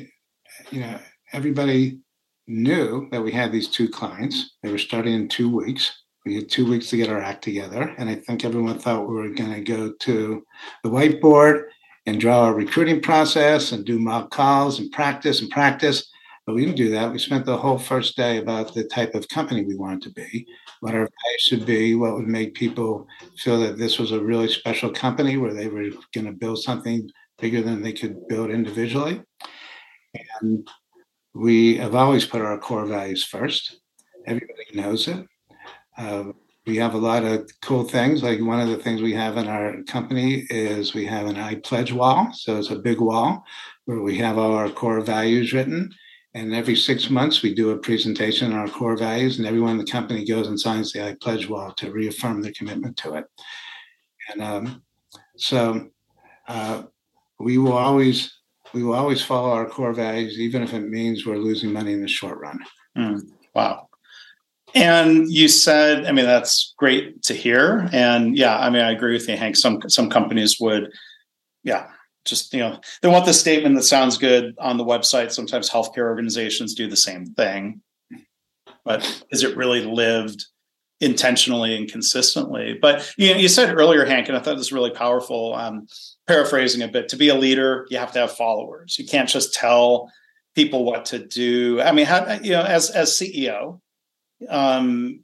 [0.71, 0.99] you know,
[1.33, 1.99] everybody
[2.47, 4.57] knew that we had these two clients.
[4.63, 6.03] They were starting in two weeks.
[6.25, 7.93] We had two weeks to get our act together.
[7.97, 10.43] And I think everyone thought we were going to go to
[10.83, 11.65] the whiteboard
[12.07, 16.11] and draw our recruiting process and do mock calls and practice and practice.
[16.45, 17.11] But we didn't do that.
[17.11, 20.45] We spent the whole first day about the type of company we wanted to be,
[20.79, 24.47] what our values should be, what would make people feel that this was a really
[24.47, 29.21] special company where they were going to build something bigger than they could build individually.
[30.41, 30.67] And
[31.33, 33.79] we have always put our core values first.
[34.25, 35.25] Everybody knows it.
[35.97, 36.25] Uh,
[36.65, 38.23] we have a lot of cool things.
[38.23, 41.55] Like one of the things we have in our company is we have an I
[41.55, 42.31] pledge wall.
[42.33, 43.43] So it's a big wall
[43.85, 45.93] where we have all our core values written.
[46.33, 49.77] And every six months, we do a presentation on our core values, and everyone in
[49.77, 53.25] the company goes and signs the I pledge wall to reaffirm their commitment to it.
[54.29, 54.83] And um,
[55.37, 55.87] so
[56.49, 56.83] uh,
[57.39, 58.31] we will always
[58.73, 62.01] we will always follow our core values, even if it means we're losing money in
[62.01, 62.59] the short run.
[62.97, 63.21] Mm,
[63.53, 63.87] wow.
[64.73, 67.87] And you said, I mean, that's great to hear.
[67.93, 69.55] And yeah, I mean, I agree with you, Hank.
[69.55, 70.91] Some some companies would,
[71.63, 71.87] yeah,
[72.25, 75.99] just you know they want the statement that sounds good on the website sometimes healthcare
[75.99, 77.81] organizations do the same thing
[78.83, 80.45] but is it really lived
[81.01, 84.71] intentionally and consistently but you know you said earlier hank and i thought this was
[84.71, 85.85] really powerful um,
[86.25, 89.53] paraphrasing a bit to be a leader you have to have followers you can't just
[89.53, 90.09] tell
[90.55, 93.79] people what to do i mean how you know as as ceo
[94.49, 95.19] um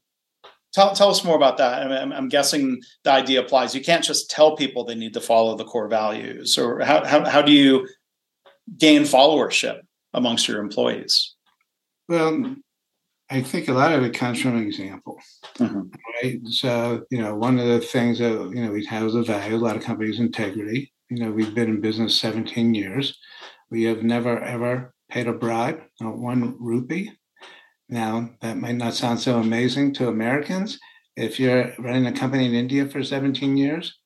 [0.74, 1.82] Tell, tell us more about that.
[1.82, 3.76] I mean, I'm, I'm, guessing the idea applies.
[3.76, 7.26] You can't just tell people they need to follow the core values, or how, how,
[7.26, 7.90] how do you
[8.78, 9.82] gain followership
[10.14, 11.36] amongst your employees?
[12.08, 12.56] Well,
[13.32, 15.18] I think a lot of it comes from an example,
[15.58, 15.84] mm-hmm.
[16.22, 16.40] right?
[16.48, 19.56] So, you know, one of the things that, you know, we have as a value,
[19.56, 20.92] a lot of companies, integrity.
[21.10, 23.18] You know, we've been in business 17 years.
[23.70, 27.14] We have never, ever paid a bribe, not one rupee.
[27.88, 30.78] Now, that might not sound so amazing to Americans.
[31.16, 33.98] If you're running a company in India for 17 years,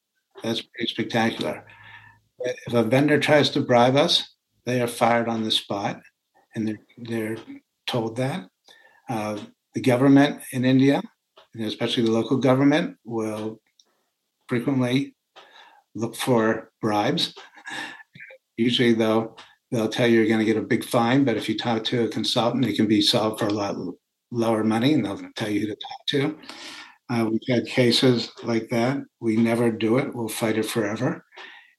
[0.44, 1.66] that's pretty spectacular.
[2.40, 4.36] If a vendor tries to bribe us,
[4.66, 6.02] they are fired on the spot,
[6.54, 7.38] and they're, they're
[7.88, 8.50] told that.
[9.10, 9.38] Uh,
[9.74, 11.02] the government in India,
[11.60, 13.60] especially the local government, will
[14.48, 15.16] frequently
[15.96, 17.34] look for bribes.
[18.58, 19.36] Usually, though,
[19.72, 22.06] they'll tell you you're going to get a big fine, but if you talk to
[22.06, 23.76] a consultant, it can be solved for a lot
[24.32, 26.38] lower money, and they'll tell you who to talk to.
[27.10, 28.98] Uh, we've had cases like that.
[29.20, 30.14] We never do it.
[30.14, 31.24] We'll fight it forever,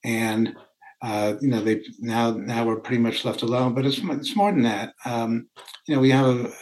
[0.04, 0.54] and
[1.02, 3.74] uh, you know they now now we're pretty much left alone.
[3.74, 4.94] But it's it's more than that.
[5.04, 5.48] Um,
[5.88, 6.52] you know we have a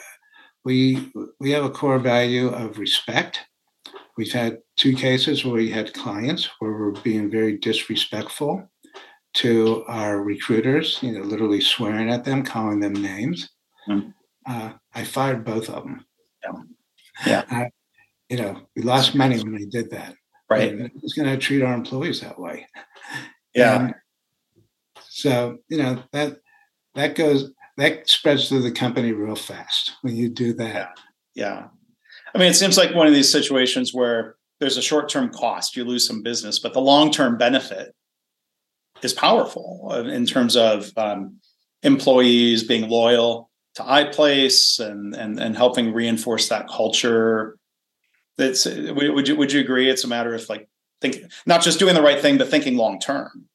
[0.65, 3.41] we we have a core value of respect.
[4.17, 8.71] We've had two cases where we had clients where we're being very disrespectful
[9.35, 13.51] to our recruiters, you know, literally swearing at them, calling them names.
[13.89, 14.15] Mm.
[14.47, 16.07] Uh, I fired both of them.
[16.45, 16.63] Yeah.
[17.27, 17.45] yeah.
[17.51, 17.69] Uh,
[18.29, 20.15] you know, we lost money when we did that.
[20.49, 20.73] Right.
[20.73, 22.67] Who's going to treat our employees that way?
[23.55, 23.81] Yeah.
[23.81, 23.95] And
[25.01, 26.39] so, you know, that,
[26.95, 30.99] that goes, that spreads through the company real fast when you do that.
[31.35, 31.45] Yeah.
[31.45, 31.67] yeah.
[32.35, 35.77] I mean, it seems like one of these situations where there's a short term cost,
[35.77, 37.95] you lose some business, but the long term benefit
[39.03, 41.39] is powerful in terms of um,
[41.83, 47.57] employees being loyal to iPlace and and and helping reinforce that culture.
[48.39, 49.91] That's would you would you agree?
[49.91, 50.69] It's a matter of like
[51.01, 53.47] thinking, not just doing the right thing, but thinking long term.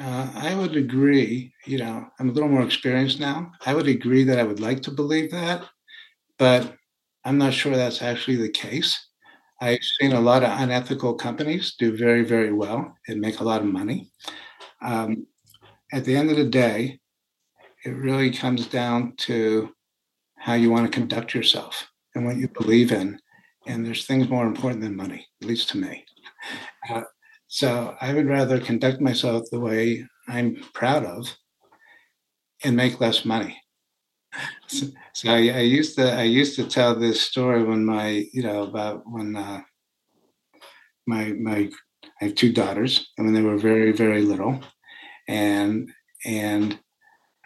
[0.00, 1.52] Uh, I would agree.
[1.66, 3.52] You know, I'm a little more experienced now.
[3.66, 5.64] I would agree that I would like to believe that,
[6.38, 6.76] but
[7.24, 8.98] I'm not sure that's actually the case.
[9.60, 13.62] I've seen a lot of unethical companies do very, very well and make a lot
[13.62, 14.10] of money.
[14.82, 15.26] Um,
[15.92, 17.00] at the end of the day,
[17.84, 19.70] it really comes down to
[20.38, 23.20] how you want to conduct yourself and what you believe in.
[23.66, 26.04] And there's things more important than money, at least to me.
[26.90, 27.02] Uh,
[27.52, 31.36] so I would rather conduct myself the way I'm proud of
[32.62, 33.60] and make less money.
[34.68, 38.44] so, so I, I, used to I used to tell this story when my you
[38.44, 39.62] know about when uh,
[41.08, 41.68] my my
[42.20, 44.60] I have two daughters and when they were very very little,
[45.26, 45.90] and
[46.24, 46.78] and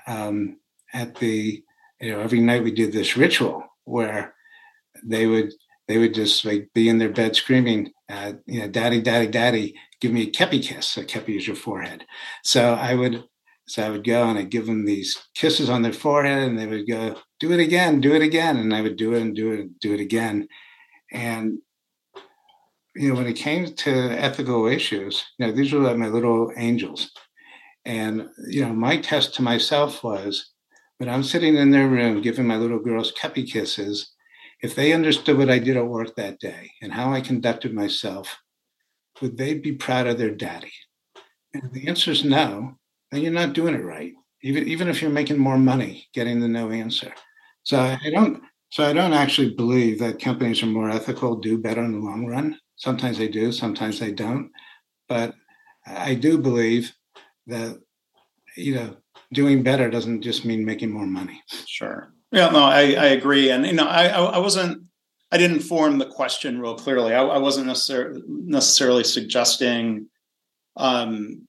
[0.07, 0.59] um,
[0.93, 1.65] at the
[2.03, 4.35] you know every night we did this ritual where
[5.03, 5.55] they would
[5.89, 9.75] they would just like be in their bed screaming, uh, you know, daddy, daddy, daddy,
[10.05, 10.99] give me a kepi kiss.
[10.99, 12.05] A kepi is your forehead.
[12.43, 13.25] So I would
[13.67, 16.67] so I would go and I'd give them these kisses on their forehead, and they
[16.67, 19.53] would go, "Do it again, do it again," and I would do it and do
[19.53, 20.47] it and do it again.
[21.11, 21.59] And
[22.95, 26.53] you know, when it came to ethical issues, you know, these were like my little
[26.55, 27.11] angels.
[27.87, 30.53] And you know, my test to myself was
[30.99, 34.13] when I'm sitting in their room giving my little girls kepi kisses,
[34.61, 38.44] if they understood what I did at work that day and how I conducted myself,
[39.21, 40.73] would they be proud of their daddy?
[41.53, 42.79] And the answer is no
[43.15, 44.13] then you're not doing it right.
[44.43, 47.15] Even even if you're making more money, getting the no answer.
[47.63, 48.43] So I don't.
[48.71, 52.27] So I don't actually believe that companies are more ethical, do better in the long
[52.27, 52.59] run.
[52.75, 54.51] Sometimes they do, sometimes they don't.
[55.09, 55.35] But
[55.87, 56.93] I do believe
[57.47, 57.79] that
[58.57, 58.97] you know
[59.33, 61.41] doing better doesn't just mean making more money.
[61.67, 62.13] Sure.
[62.33, 62.51] Yeah.
[62.51, 63.51] No, I, I agree.
[63.51, 64.83] And you know, I I wasn't.
[65.35, 67.13] I didn't form the question real clearly.
[67.13, 70.07] I, I wasn't necessarily necessarily suggesting
[70.77, 71.49] um,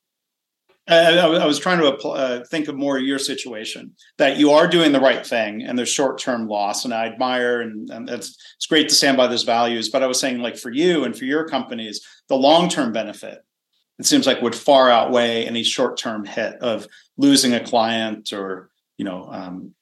[0.87, 4.91] I, I, was trying to uh, think of more your situation that you are doing
[4.91, 6.83] the right thing and there's short term loss.
[6.83, 9.89] And I admire and, and it's, it's great to stand by those values.
[9.89, 13.45] But I was saying, like for you and for your companies, the long term benefit,
[13.99, 18.71] it seems like would far outweigh any short term hit of losing a client or,
[18.97, 19.75] you know, um,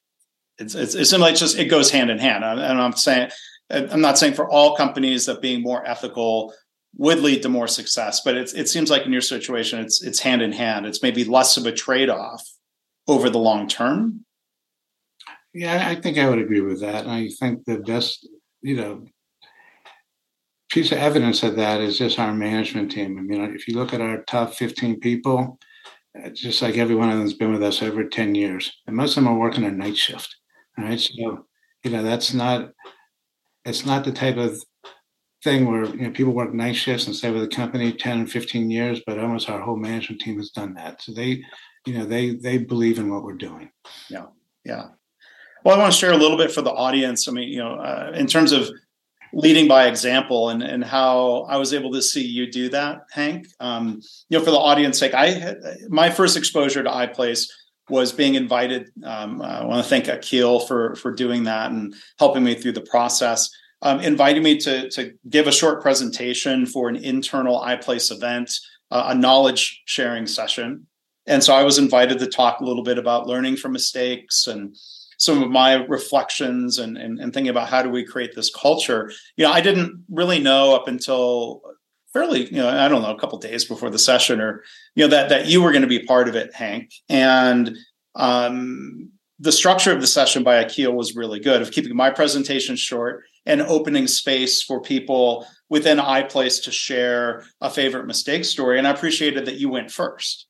[0.58, 2.44] it's, it's, it's just it goes hand in hand.
[2.44, 3.32] And I'm saying,
[3.69, 6.54] I'm not saying for all companies that being more ethical
[6.97, 8.21] would lead to more success.
[8.23, 10.86] But it's, it seems like in your situation, it's it's hand in hand.
[10.86, 12.43] It's maybe less of a trade off
[13.08, 14.26] over the long term.
[15.54, 17.08] Yeah, I think I would agree with that.
[17.08, 18.28] I think the best,
[18.62, 19.06] you know,
[20.71, 23.17] piece of evidence of that is just our management team.
[23.19, 25.60] I mean, if you look at our top 15 people,
[26.34, 28.82] just like every one of them has been with us over 10 years.
[28.88, 30.36] And most of them are working a night shift.
[30.78, 30.99] All right.
[30.99, 31.45] So,
[31.84, 32.71] you know, that's not,
[33.65, 34.62] it's not the type of
[35.43, 38.32] thing where you know people work night shifts and stay with the company 10 and
[38.32, 41.02] 15 years but almost our whole management team has done that.
[41.02, 41.43] So they
[41.86, 43.71] you know they they believe in what we're doing.
[44.10, 44.28] Yeah
[44.63, 44.89] yeah.
[45.63, 47.28] Well i want to share a little bit for the audience.
[47.28, 48.69] I mean you know uh, in terms of
[49.34, 53.47] leading by example and and how i was able to see you do that hank
[53.60, 53.99] um,
[54.30, 55.56] you know for the audience sake i
[55.89, 57.52] my first exposure to iplace
[57.89, 62.43] was being invited um, i want to thank akil for for doing that and helping
[62.43, 63.50] me through the process
[63.84, 68.50] um, invited me to, to give a short presentation for an internal iPlace event,
[68.89, 70.88] uh, a knowledge sharing session.
[71.28, 74.76] And so I was invited to talk a little bit about learning from mistakes and
[75.17, 79.12] some of my reflections and, and, and thinking about how do we create this culture.
[79.36, 81.62] You know, I didn't really know up until
[82.13, 84.63] fairly, you know, I don't know, a couple days before the session or,
[84.95, 86.93] you know, that, that you were going to be part of it, Hank.
[87.10, 87.76] And
[88.15, 92.76] um, the structure of the session by Akil was really good of keeping my presentation
[92.76, 98.78] short and opening space for people within iPlace to share a favorite mistake story.
[98.78, 100.47] And I appreciated that you went first.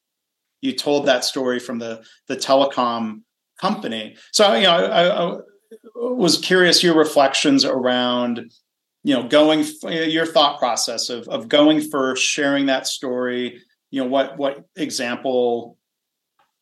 [0.62, 3.24] You told that story from the the telecom
[3.60, 4.16] company.
[4.32, 5.38] So you know, I, I
[5.96, 8.52] was curious your reflections around
[9.04, 13.62] you know going uh, your thought process of of going first, sharing that story.
[13.92, 15.78] You know what what example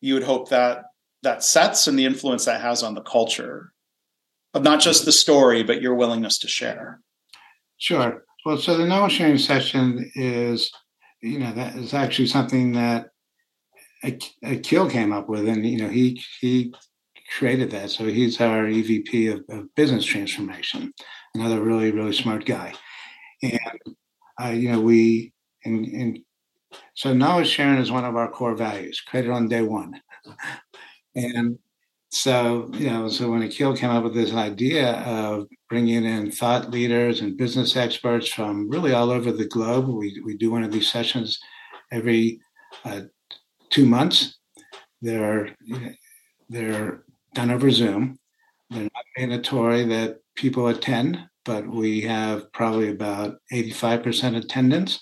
[0.01, 0.85] you would hope that
[1.23, 3.71] that sets and the influence that has on the culture
[4.53, 6.99] of not just the story, but your willingness to share.
[7.77, 8.25] Sure.
[8.45, 10.71] Well, so the knowledge sharing session is,
[11.21, 13.07] you know, that is actually something that
[14.43, 16.73] Akil came up with, and you know, he he
[17.37, 17.89] created that.
[17.89, 20.93] So he's our EVP of, of business transformation,
[21.35, 22.73] another really really smart guy,
[23.41, 23.59] and
[24.41, 25.33] uh, you know, we
[25.65, 26.19] and, and
[26.95, 29.99] so knowledge sharing is one of our core values, created on day one.
[31.15, 31.59] And
[32.09, 36.71] so, you know, so when Akil came up with this idea of bringing in thought
[36.71, 40.71] leaders and business experts from really all over the globe, we, we do one of
[40.71, 41.39] these sessions
[41.91, 42.39] every
[42.85, 43.01] uh,
[43.69, 44.37] two months.
[45.01, 45.49] There are,
[46.49, 47.03] they're
[47.33, 48.19] done over Zoom.
[48.69, 54.99] They're not mandatory that people attend, but we have probably about 85% attendance.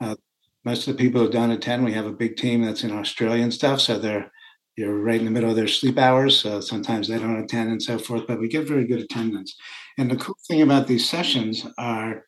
[0.00, 0.16] Uh,
[0.64, 3.50] most of the people who don't attend, we have a big team that's in Australian
[3.50, 4.30] stuff, so they're
[4.76, 6.38] you're right in the middle of their sleep hours.
[6.38, 9.56] So sometimes they don't attend and so forth, but we get very good attendance.
[9.96, 12.26] And the cool thing about these sessions are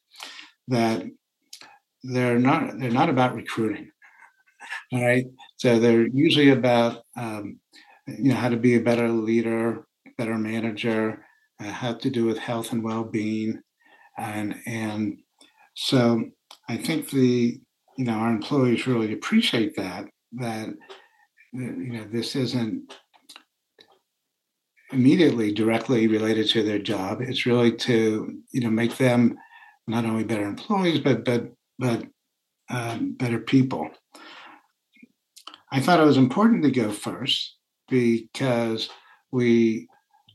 [0.68, 1.04] that
[2.02, 3.90] they're not they're not about recruiting.
[4.92, 5.26] All right.
[5.56, 7.58] So they're usually about um,
[8.16, 9.86] you know how to be a better leader,
[10.16, 11.24] better manager,
[11.60, 13.60] uh, have to do with health and well-being,
[14.16, 15.18] and and
[15.74, 16.24] so
[16.68, 17.60] I think the
[17.96, 20.68] you know our employees really appreciate that that
[21.52, 22.94] you know this isn't
[24.92, 27.20] immediately directly related to their job.
[27.20, 29.36] It's really to you know make them
[29.86, 32.06] not only better employees but but but
[32.70, 33.88] um, better people.
[35.70, 37.57] I thought it was important to go first
[37.88, 38.88] because
[39.30, 39.88] we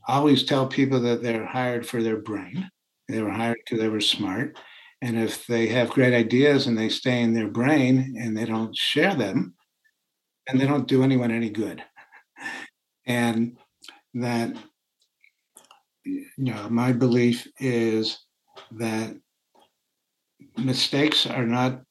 [0.06, 2.68] always tell people that they're hired for their brain.
[3.08, 4.58] They were hired because they were smart.
[5.02, 8.74] And if they have great ideas and they stay in their brain and they don't
[8.76, 9.54] share them,
[10.46, 11.82] and they don't do anyone any good.
[13.06, 13.56] And
[14.14, 14.54] that,
[16.04, 18.18] you know, my belief is
[18.72, 19.16] that
[20.56, 21.82] mistakes are not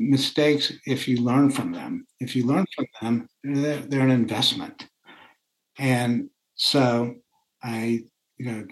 [0.00, 2.06] mistakes if you learn from them.
[2.20, 4.88] If you learn from them, they're, they're an investment.
[5.78, 7.14] And so
[7.62, 8.04] I,
[8.38, 8.66] you know,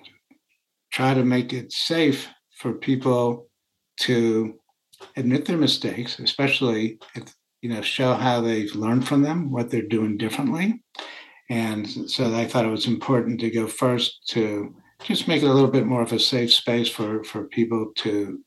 [0.91, 3.49] try to make it safe for people
[4.01, 4.59] to
[5.16, 9.83] admit their mistakes, especially if, you know, show how they've learned from them, what they're
[9.83, 10.83] doing differently.
[11.51, 15.53] And so I thought it was important to go first to just make it a
[15.53, 18.41] little bit more of a safe space for, for people to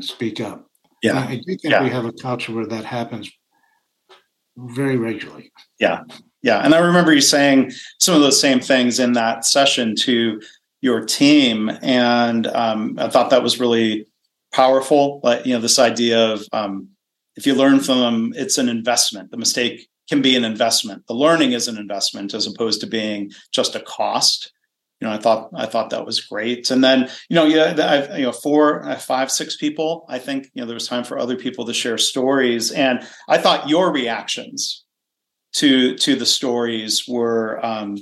[0.00, 0.67] speak up.
[1.02, 1.18] Yeah.
[1.18, 1.82] I do think yeah.
[1.82, 3.30] we have a culture where that happens
[4.56, 5.52] very regularly.
[5.78, 6.02] Yeah.
[6.42, 6.60] Yeah.
[6.60, 10.40] And I remember you saying some of those same things in that session to
[10.80, 11.70] your team.
[11.82, 14.06] And um, I thought that was really
[14.52, 15.20] powerful.
[15.22, 16.88] But, you know, this idea of um,
[17.36, 19.30] if you learn from them, it's an investment.
[19.30, 21.06] The mistake can be an investment.
[21.06, 24.52] The learning is an investment as opposed to being just a cost
[25.00, 26.70] you know, I thought I thought that was great.
[26.70, 30.04] And then, you know, yeah, I, you know, four, uh, five, six people.
[30.08, 33.38] I think you know there was time for other people to share stories, and I
[33.38, 34.84] thought your reactions
[35.54, 37.96] to to the stories were um,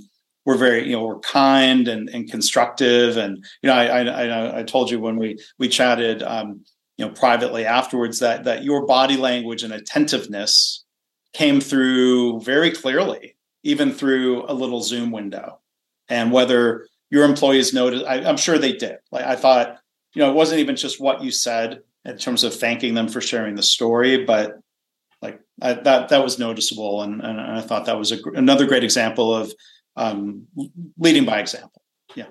[0.46, 3.18] were very you know were kind and, and constructive.
[3.18, 6.64] And you know, I, I I told you when we we chatted, um,
[6.96, 10.82] you know, privately afterwards that that your body language and attentiveness
[11.34, 15.60] came through very clearly, even through a little Zoom window
[16.08, 18.04] and whether your employees noticed.
[18.04, 18.96] I, am sure they did.
[19.12, 19.78] Like I thought,
[20.14, 23.20] you know, it wasn't even just what you said in terms of thanking them for
[23.20, 24.58] sharing the story, but
[25.22, 28.84] like I, that that was noticeable, and, and I thought that was a, another great
[28.84, 29.52] example of
[29.96, 30.46] um,
[30.98, 31.82] leading by example.
[32.14, 32.26] Yeah.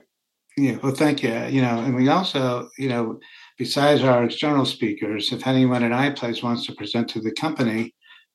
[0.57, 0.77] Yeah.
[0.81, 1.33] Well, thank you.
[1.45, 3.19] You know, and we also, you know,
[3.57, 7.93] besides our external speakers, if anyone at iPlace wants to present to the company,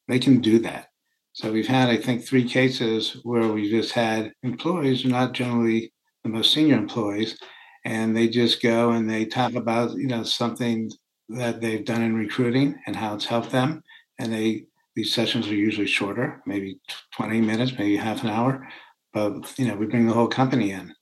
[0.08, 0.89] they can do that.
[1.32, 5.92] So we've had, I think, three cases where we just had employees, not generally
[6.24, 7.38] the most senior employees,
[7.84, 10.90] and they just go and they talk about, you know, something
[11.28, 13.82] that they've done in recruiting and how it's helped them.
[14.18, 14.64] And they
[14.96, 16.80] these sessions are usually shorter, maybe
[17.16, 18.68] 20 minutes, maybe half an hour,
[19.12, 20.92] but you know, we bring the whole company in.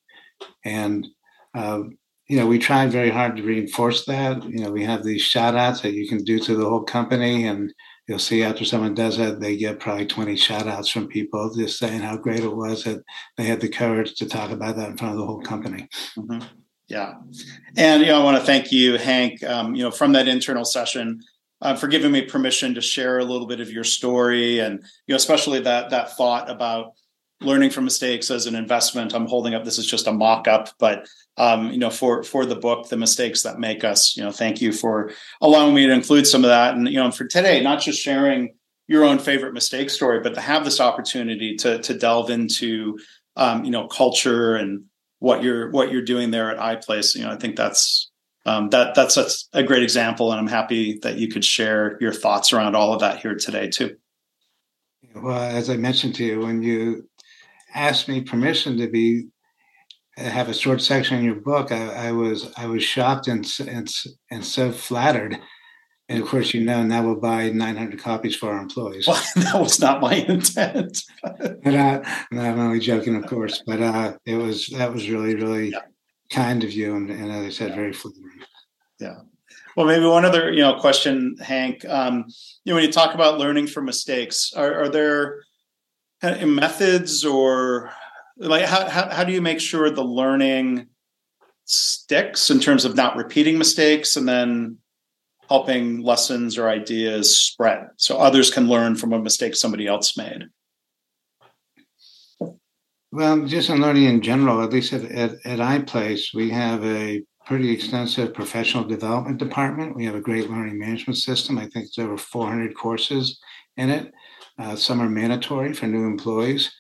[0.65, 1.07] And
[1.55, 1.81] uh,
[2.29, 4.45] you know, we try very hard to reinforce that.
[4.45, 7.47] You know, we have these shout outs that you can do to the whole company
[7.47, 7.73] and
[8.09, 11.79] you'll see after someone does that, they get probably 20 shout outs from people just
[11.79, 13.05] saying how great it was that
[13.37, 15.87] they had the courage to talk about that in front of the whole company.
[16.17, 16.47] Mm-hmm.
[16.89, 17.15] Yeah.
[17.77, 20.65] And, you know, I want to thank you, Hank, um, you know, from that internal
[20.65, 21.21] session.
[21.61, 24.79] Uh, for giving me permission to share a little bit of your story and
[25.09, 26.93] you know especially that that thought about
[27.41, 31.07] learning from mistakes as an investment i'm holding up this is just a mock-up but
[31.37, 34.61] um, you know for for the book the mistakes that make us you know thank
[34.61, 35.11] you for
[35.41, 38.55] allowing me to include some of that and you know for today not just sharing
[38.89, 42.99] your own favorite mistake story but to have this opportunity to to delve into
[43.37, 44.85] um, you know culture and
[45.21, 48.11] what you're what you're doing there at iPlace you know I think that's
[48.47, 52.13] um, that that's, that's a great example and I'm happy that you could share your
[52.13, 53.97] thoughts around all of that here today too.
[55.15, 57.08] Well, as I mentioned to you, when you
[57.79, 59.29] asked me permission to be
[60.17, 63.89] have a short section in your book, I, I was I was shocked and and
[64.31, 65.39] and so flattered.
[66.11, 69.07] And of course, you know, now we'll buy 900 copies for our employees.
[69.07, 71.03] Well, that was not my intent.
[71.23, 72.01] but uh,
[72.33, 73.63] I'm only joking, of course.
[73.67, 75.81] But uh, it was that was really, really yeah.
[76.31, 78.41] kind of you, and, and, as I said, very flattering.
[78.99, 79.17] Yeah.
[79.77, 81.85] Well, maybe one other, you know, question, Hank.
[81.85, 82.25] Um,
[82.65, 85.43] you know, when you talk about learning from mistakes, are, are there
[86.21, 87.93] Uh, methods or
[88.39, 90.89] like how, how, how do you make sure the learning
[91.65, 94.79] sticks in terms of not repeating mistakes and then
[95.49, 100.47] helping lessons or ideas spread so others can learn from a mistake somebody else made?
[103.13, 107.23] Well just in learning in general at least at, at, at iplace we have a
[107.47, 109.97] pretty extensive professional development department.
[109.97, 111.59] We have a great learning management system.
[111.59, 113.41] I think it's over 400 courses
[113.79, 114.13] in it
[114.59, 116.73] uh, some are mandatory for new employees,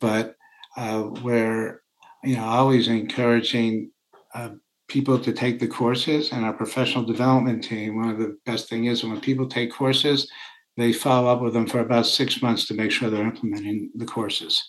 [0.00, 0.36] but
[0.76, 1.82] uh, where
[2.24, 3.90] you know, always encouraging
[4.34, 4.50] uh,
[4.88, 7.96] people to take the courses and our professional development team.
[7.96, 10.30] One of the best thing is when people take courses,
[10.76, 14.06] they follow up with them for about six months to make sure they're implementing the
[14.06, 14.62] courses.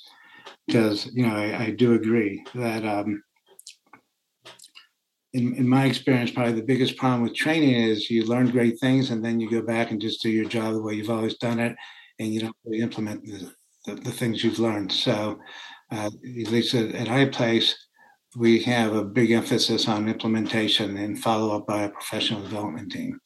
[0.68, 3.22] Because you know, I, I do agree that um,
[5.34, 9.10] in, in my experience, probably the biggest problem with training is you learn great things
[9.10, 11.60] and then you go back and just do your job the way you've always done
[11.60, 11.76] it,
[12.24, 13.52] and you don't really implement the,
[13.86, 14.92] the, the things you've learned.
[14.92, 15.40] So,
[15.92, 17.76] uh, at least at, at place,
[18.36, 23.20] we have a big emphasis on implementation and follow up by a professional development team.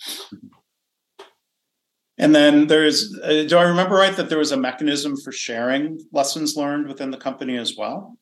[2.18, 6.00] And then there's, uh, do I remember right that there was a mechanism for sharing
[6.12, 8.18] lessons learned within the company as well?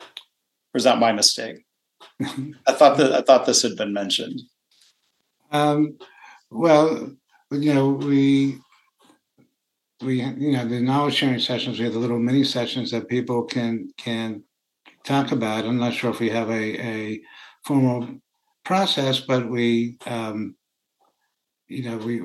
[0.00, 1.64] Or is that my mistake?
[2.20, 4.42] I thought that I thought this had been mentioned.
[5.52, 5.96] Um,
[6.50, 7.12] well,
[7.50, 8.58] you know, we
[10.02, 11.78] we you know the knowledge sharing sessions.
[11.78, 14.42] We have the little mini sessions that people can can
[15.04, 15.64] talk about.
[15.64, 17.20] I'm not sure if we have a, a
[17.64, 18.08] formal
[18.64, 20.54] process, but we um,
[21.68, 22.22] you know we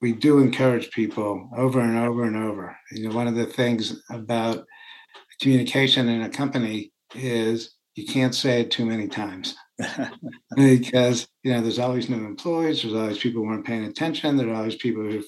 [0.00, 2.76] we do encourage people over and over and over.
[2.92, 4.64] You know, one of the things about
[5.40, 9.56] communication in a company is you can't say it too many times
[10.56, 14.50] because you know there's always new employees there's always people who aren't paying attention there
[14.50, 15.22] are always people who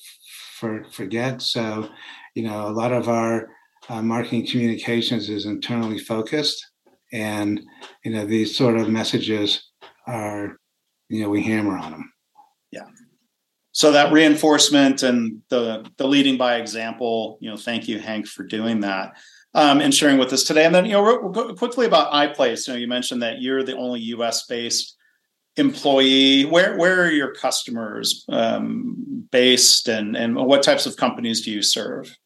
[0.61, 1.89] for, forget so
[2.35, 3.49] you know a lot of our
[3.89, 6.65] uh, marketing communications is internally focused
[7.13, 7.61] and
[8.05, 9.71] you know these sort of messages
[10.07, 10.57] are
[11.09, 12.13] you know we hammer on them
[12.71, 12.87] yeah
[13.73, 18.45] so that reinforcement and the the leading by example you know thank you hank for
[18.45, 19.15] doing that
[19.55, 20.65] um, and sharing with us today.
[20.65, 22.67] And then, you know, quickly about iPlace.
[22.67, 24.47] You know, you mentioned that you're the only U.S.
[24.47, 24.97] based
[25.61, 26.45] employee.
[26.45, 31.63] Where where are your customers um, based, and and what types of companies do you
[31.63, 32.17] serve?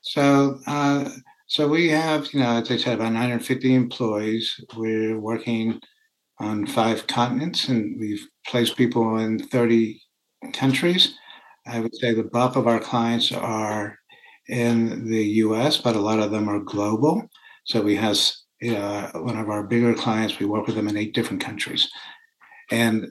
[0.00, 0.58] So.
[0.66, 1.10] Uh,
[1.48, 4.60] so we have, you know, as I said, about 950 employees.
[4.76, 5.80] We're working
[6.40, 10.02] on five continents, and we've placed people in 30
[10.52, 11.14] countries.
[11.66, 13.96] I would say the bulk of our clients are
[14.48, 17.28] in the US, but a lot of them are global.
[17.64, 18.18] So we have
[18.68, 21.88] uh, one of our bigger clients, we work with them in eight different countries.
[22.70, 23.10] And,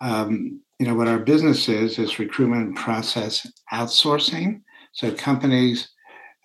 [0.00, 4.62] um, you know, what our business is, is recruitment process outsourcing.
[4.92, 5.88] So companies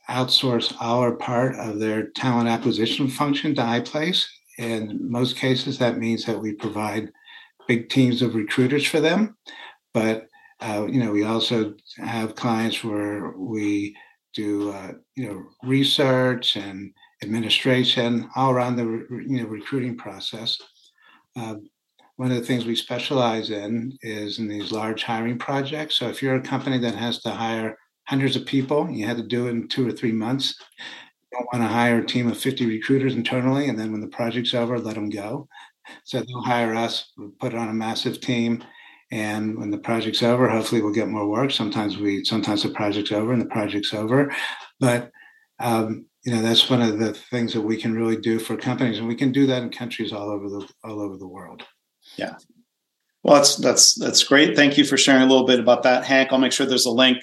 [0.09, 4.25] outsource our part of their talent acquisition function to iPlace.
[4.57, 7.11] In most cases, that means that we provide
[7.67, 9.37] big teams of recruiters for them.
[9.93, 10.27] But,
[10.59, 13.95] uh, you know, we also have clients where we
[14.33, 16.93] do uh, you know research and
[17.23, 18.83] administration all around the
[19.27, 20.59] you know recruiting process.
[21.35, 21.55] Uh,
[22.19, 25.95] one of the things we specialize in is in these large hiring projects.
[25.95, 27.77] So if you're a company that has to hire
[28.09, 30.53] hundreds of people, you had to do it in two or three months.
[31.31, 34.09] You don't want to hire a team of 50 recruiters internally, and then when the
[34.09, 35.47] project's over, let them go.
[36.03, 38.65] So they'll hire us, we'll put on a massive team,
[39.11, 43.11] and when the project's over hopefully we'll get more work sometimes we sometimes the project's
[43.11, 44.31] over and the project's over
[44.79, 45.09] but
[45.59, 48.99] um, you know that's one of the things that we can really do for companies
[48.99, 51.63] and we can do that in countries all over the all over the world
[52.17, 52.35] yeah
[53.23, 56.29] well that's that's that's great thank you for sharing a little bit about that hank
[56.31, 57.17] i'll make sure there's a link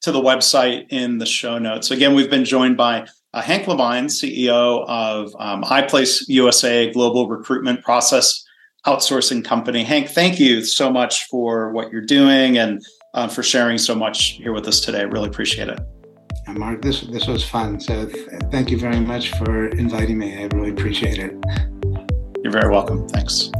[0.00, 4.06] to the website in the show notes again we've been joined by uh, hank levine
[4.06, 8.44] ceo of um, iplace usa global recruitment process
[8.86, 9.84] outsourcing company.
[9.84, 12.84] Hank, thank you so much for what you're doing and
[13.14, 15.04] uh, for sharing so much here with us today.
[15.04, 15.80] Really appreciate it.
[16.46, 17.78] And Mark, this this was fun.
[17.78, 20.42] So th- thank you very much for inviting me.
[20.42, 21.32] I really appreciate it.
[22.42, 23.08] You're very welcome.
[23.08, 23.50] Thanks.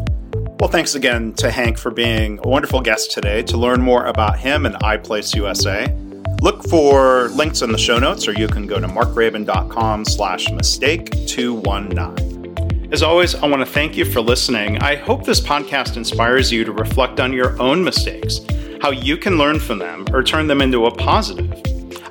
[0.62, 3.42] Well, thanks again to Hank for being a wonderful guest today.
[3.42, 5.92] To learn more about him and iPlace USA,
[6.40, 11.10] look for links in the show notes, or you can go to markgraban.com slash mistake
[11.26, 12.92] 219.
[12.92, 14.78] As always, I want to thank you for listening.
[14.78, 18.38] I hope this podcast inspires you to reflect on your own mistakes,
[18.80, 21.60] how you can learn from them or turn them into a positive.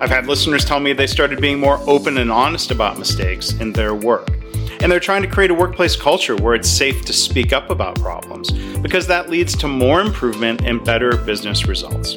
[0.02, 3.72] I've had listeners tell me they started being more open and honest about mistakes in
[3.72, 4.41] their work.
[4.82, 8.00] And they're trying to create a workplace culture where it's safe to speak up about
[8.00, 12.16] problems because that leads to more improvement and better business results.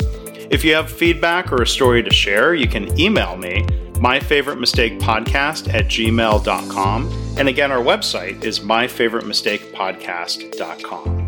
[0.50, 3.66] If you have feedback or a story to share, you can email me
[4.00, 7.36] my favorite mistake podcast at gmail.com.
[7.38, 11.23] And again, our website is myfavoritemistakepodcast.com.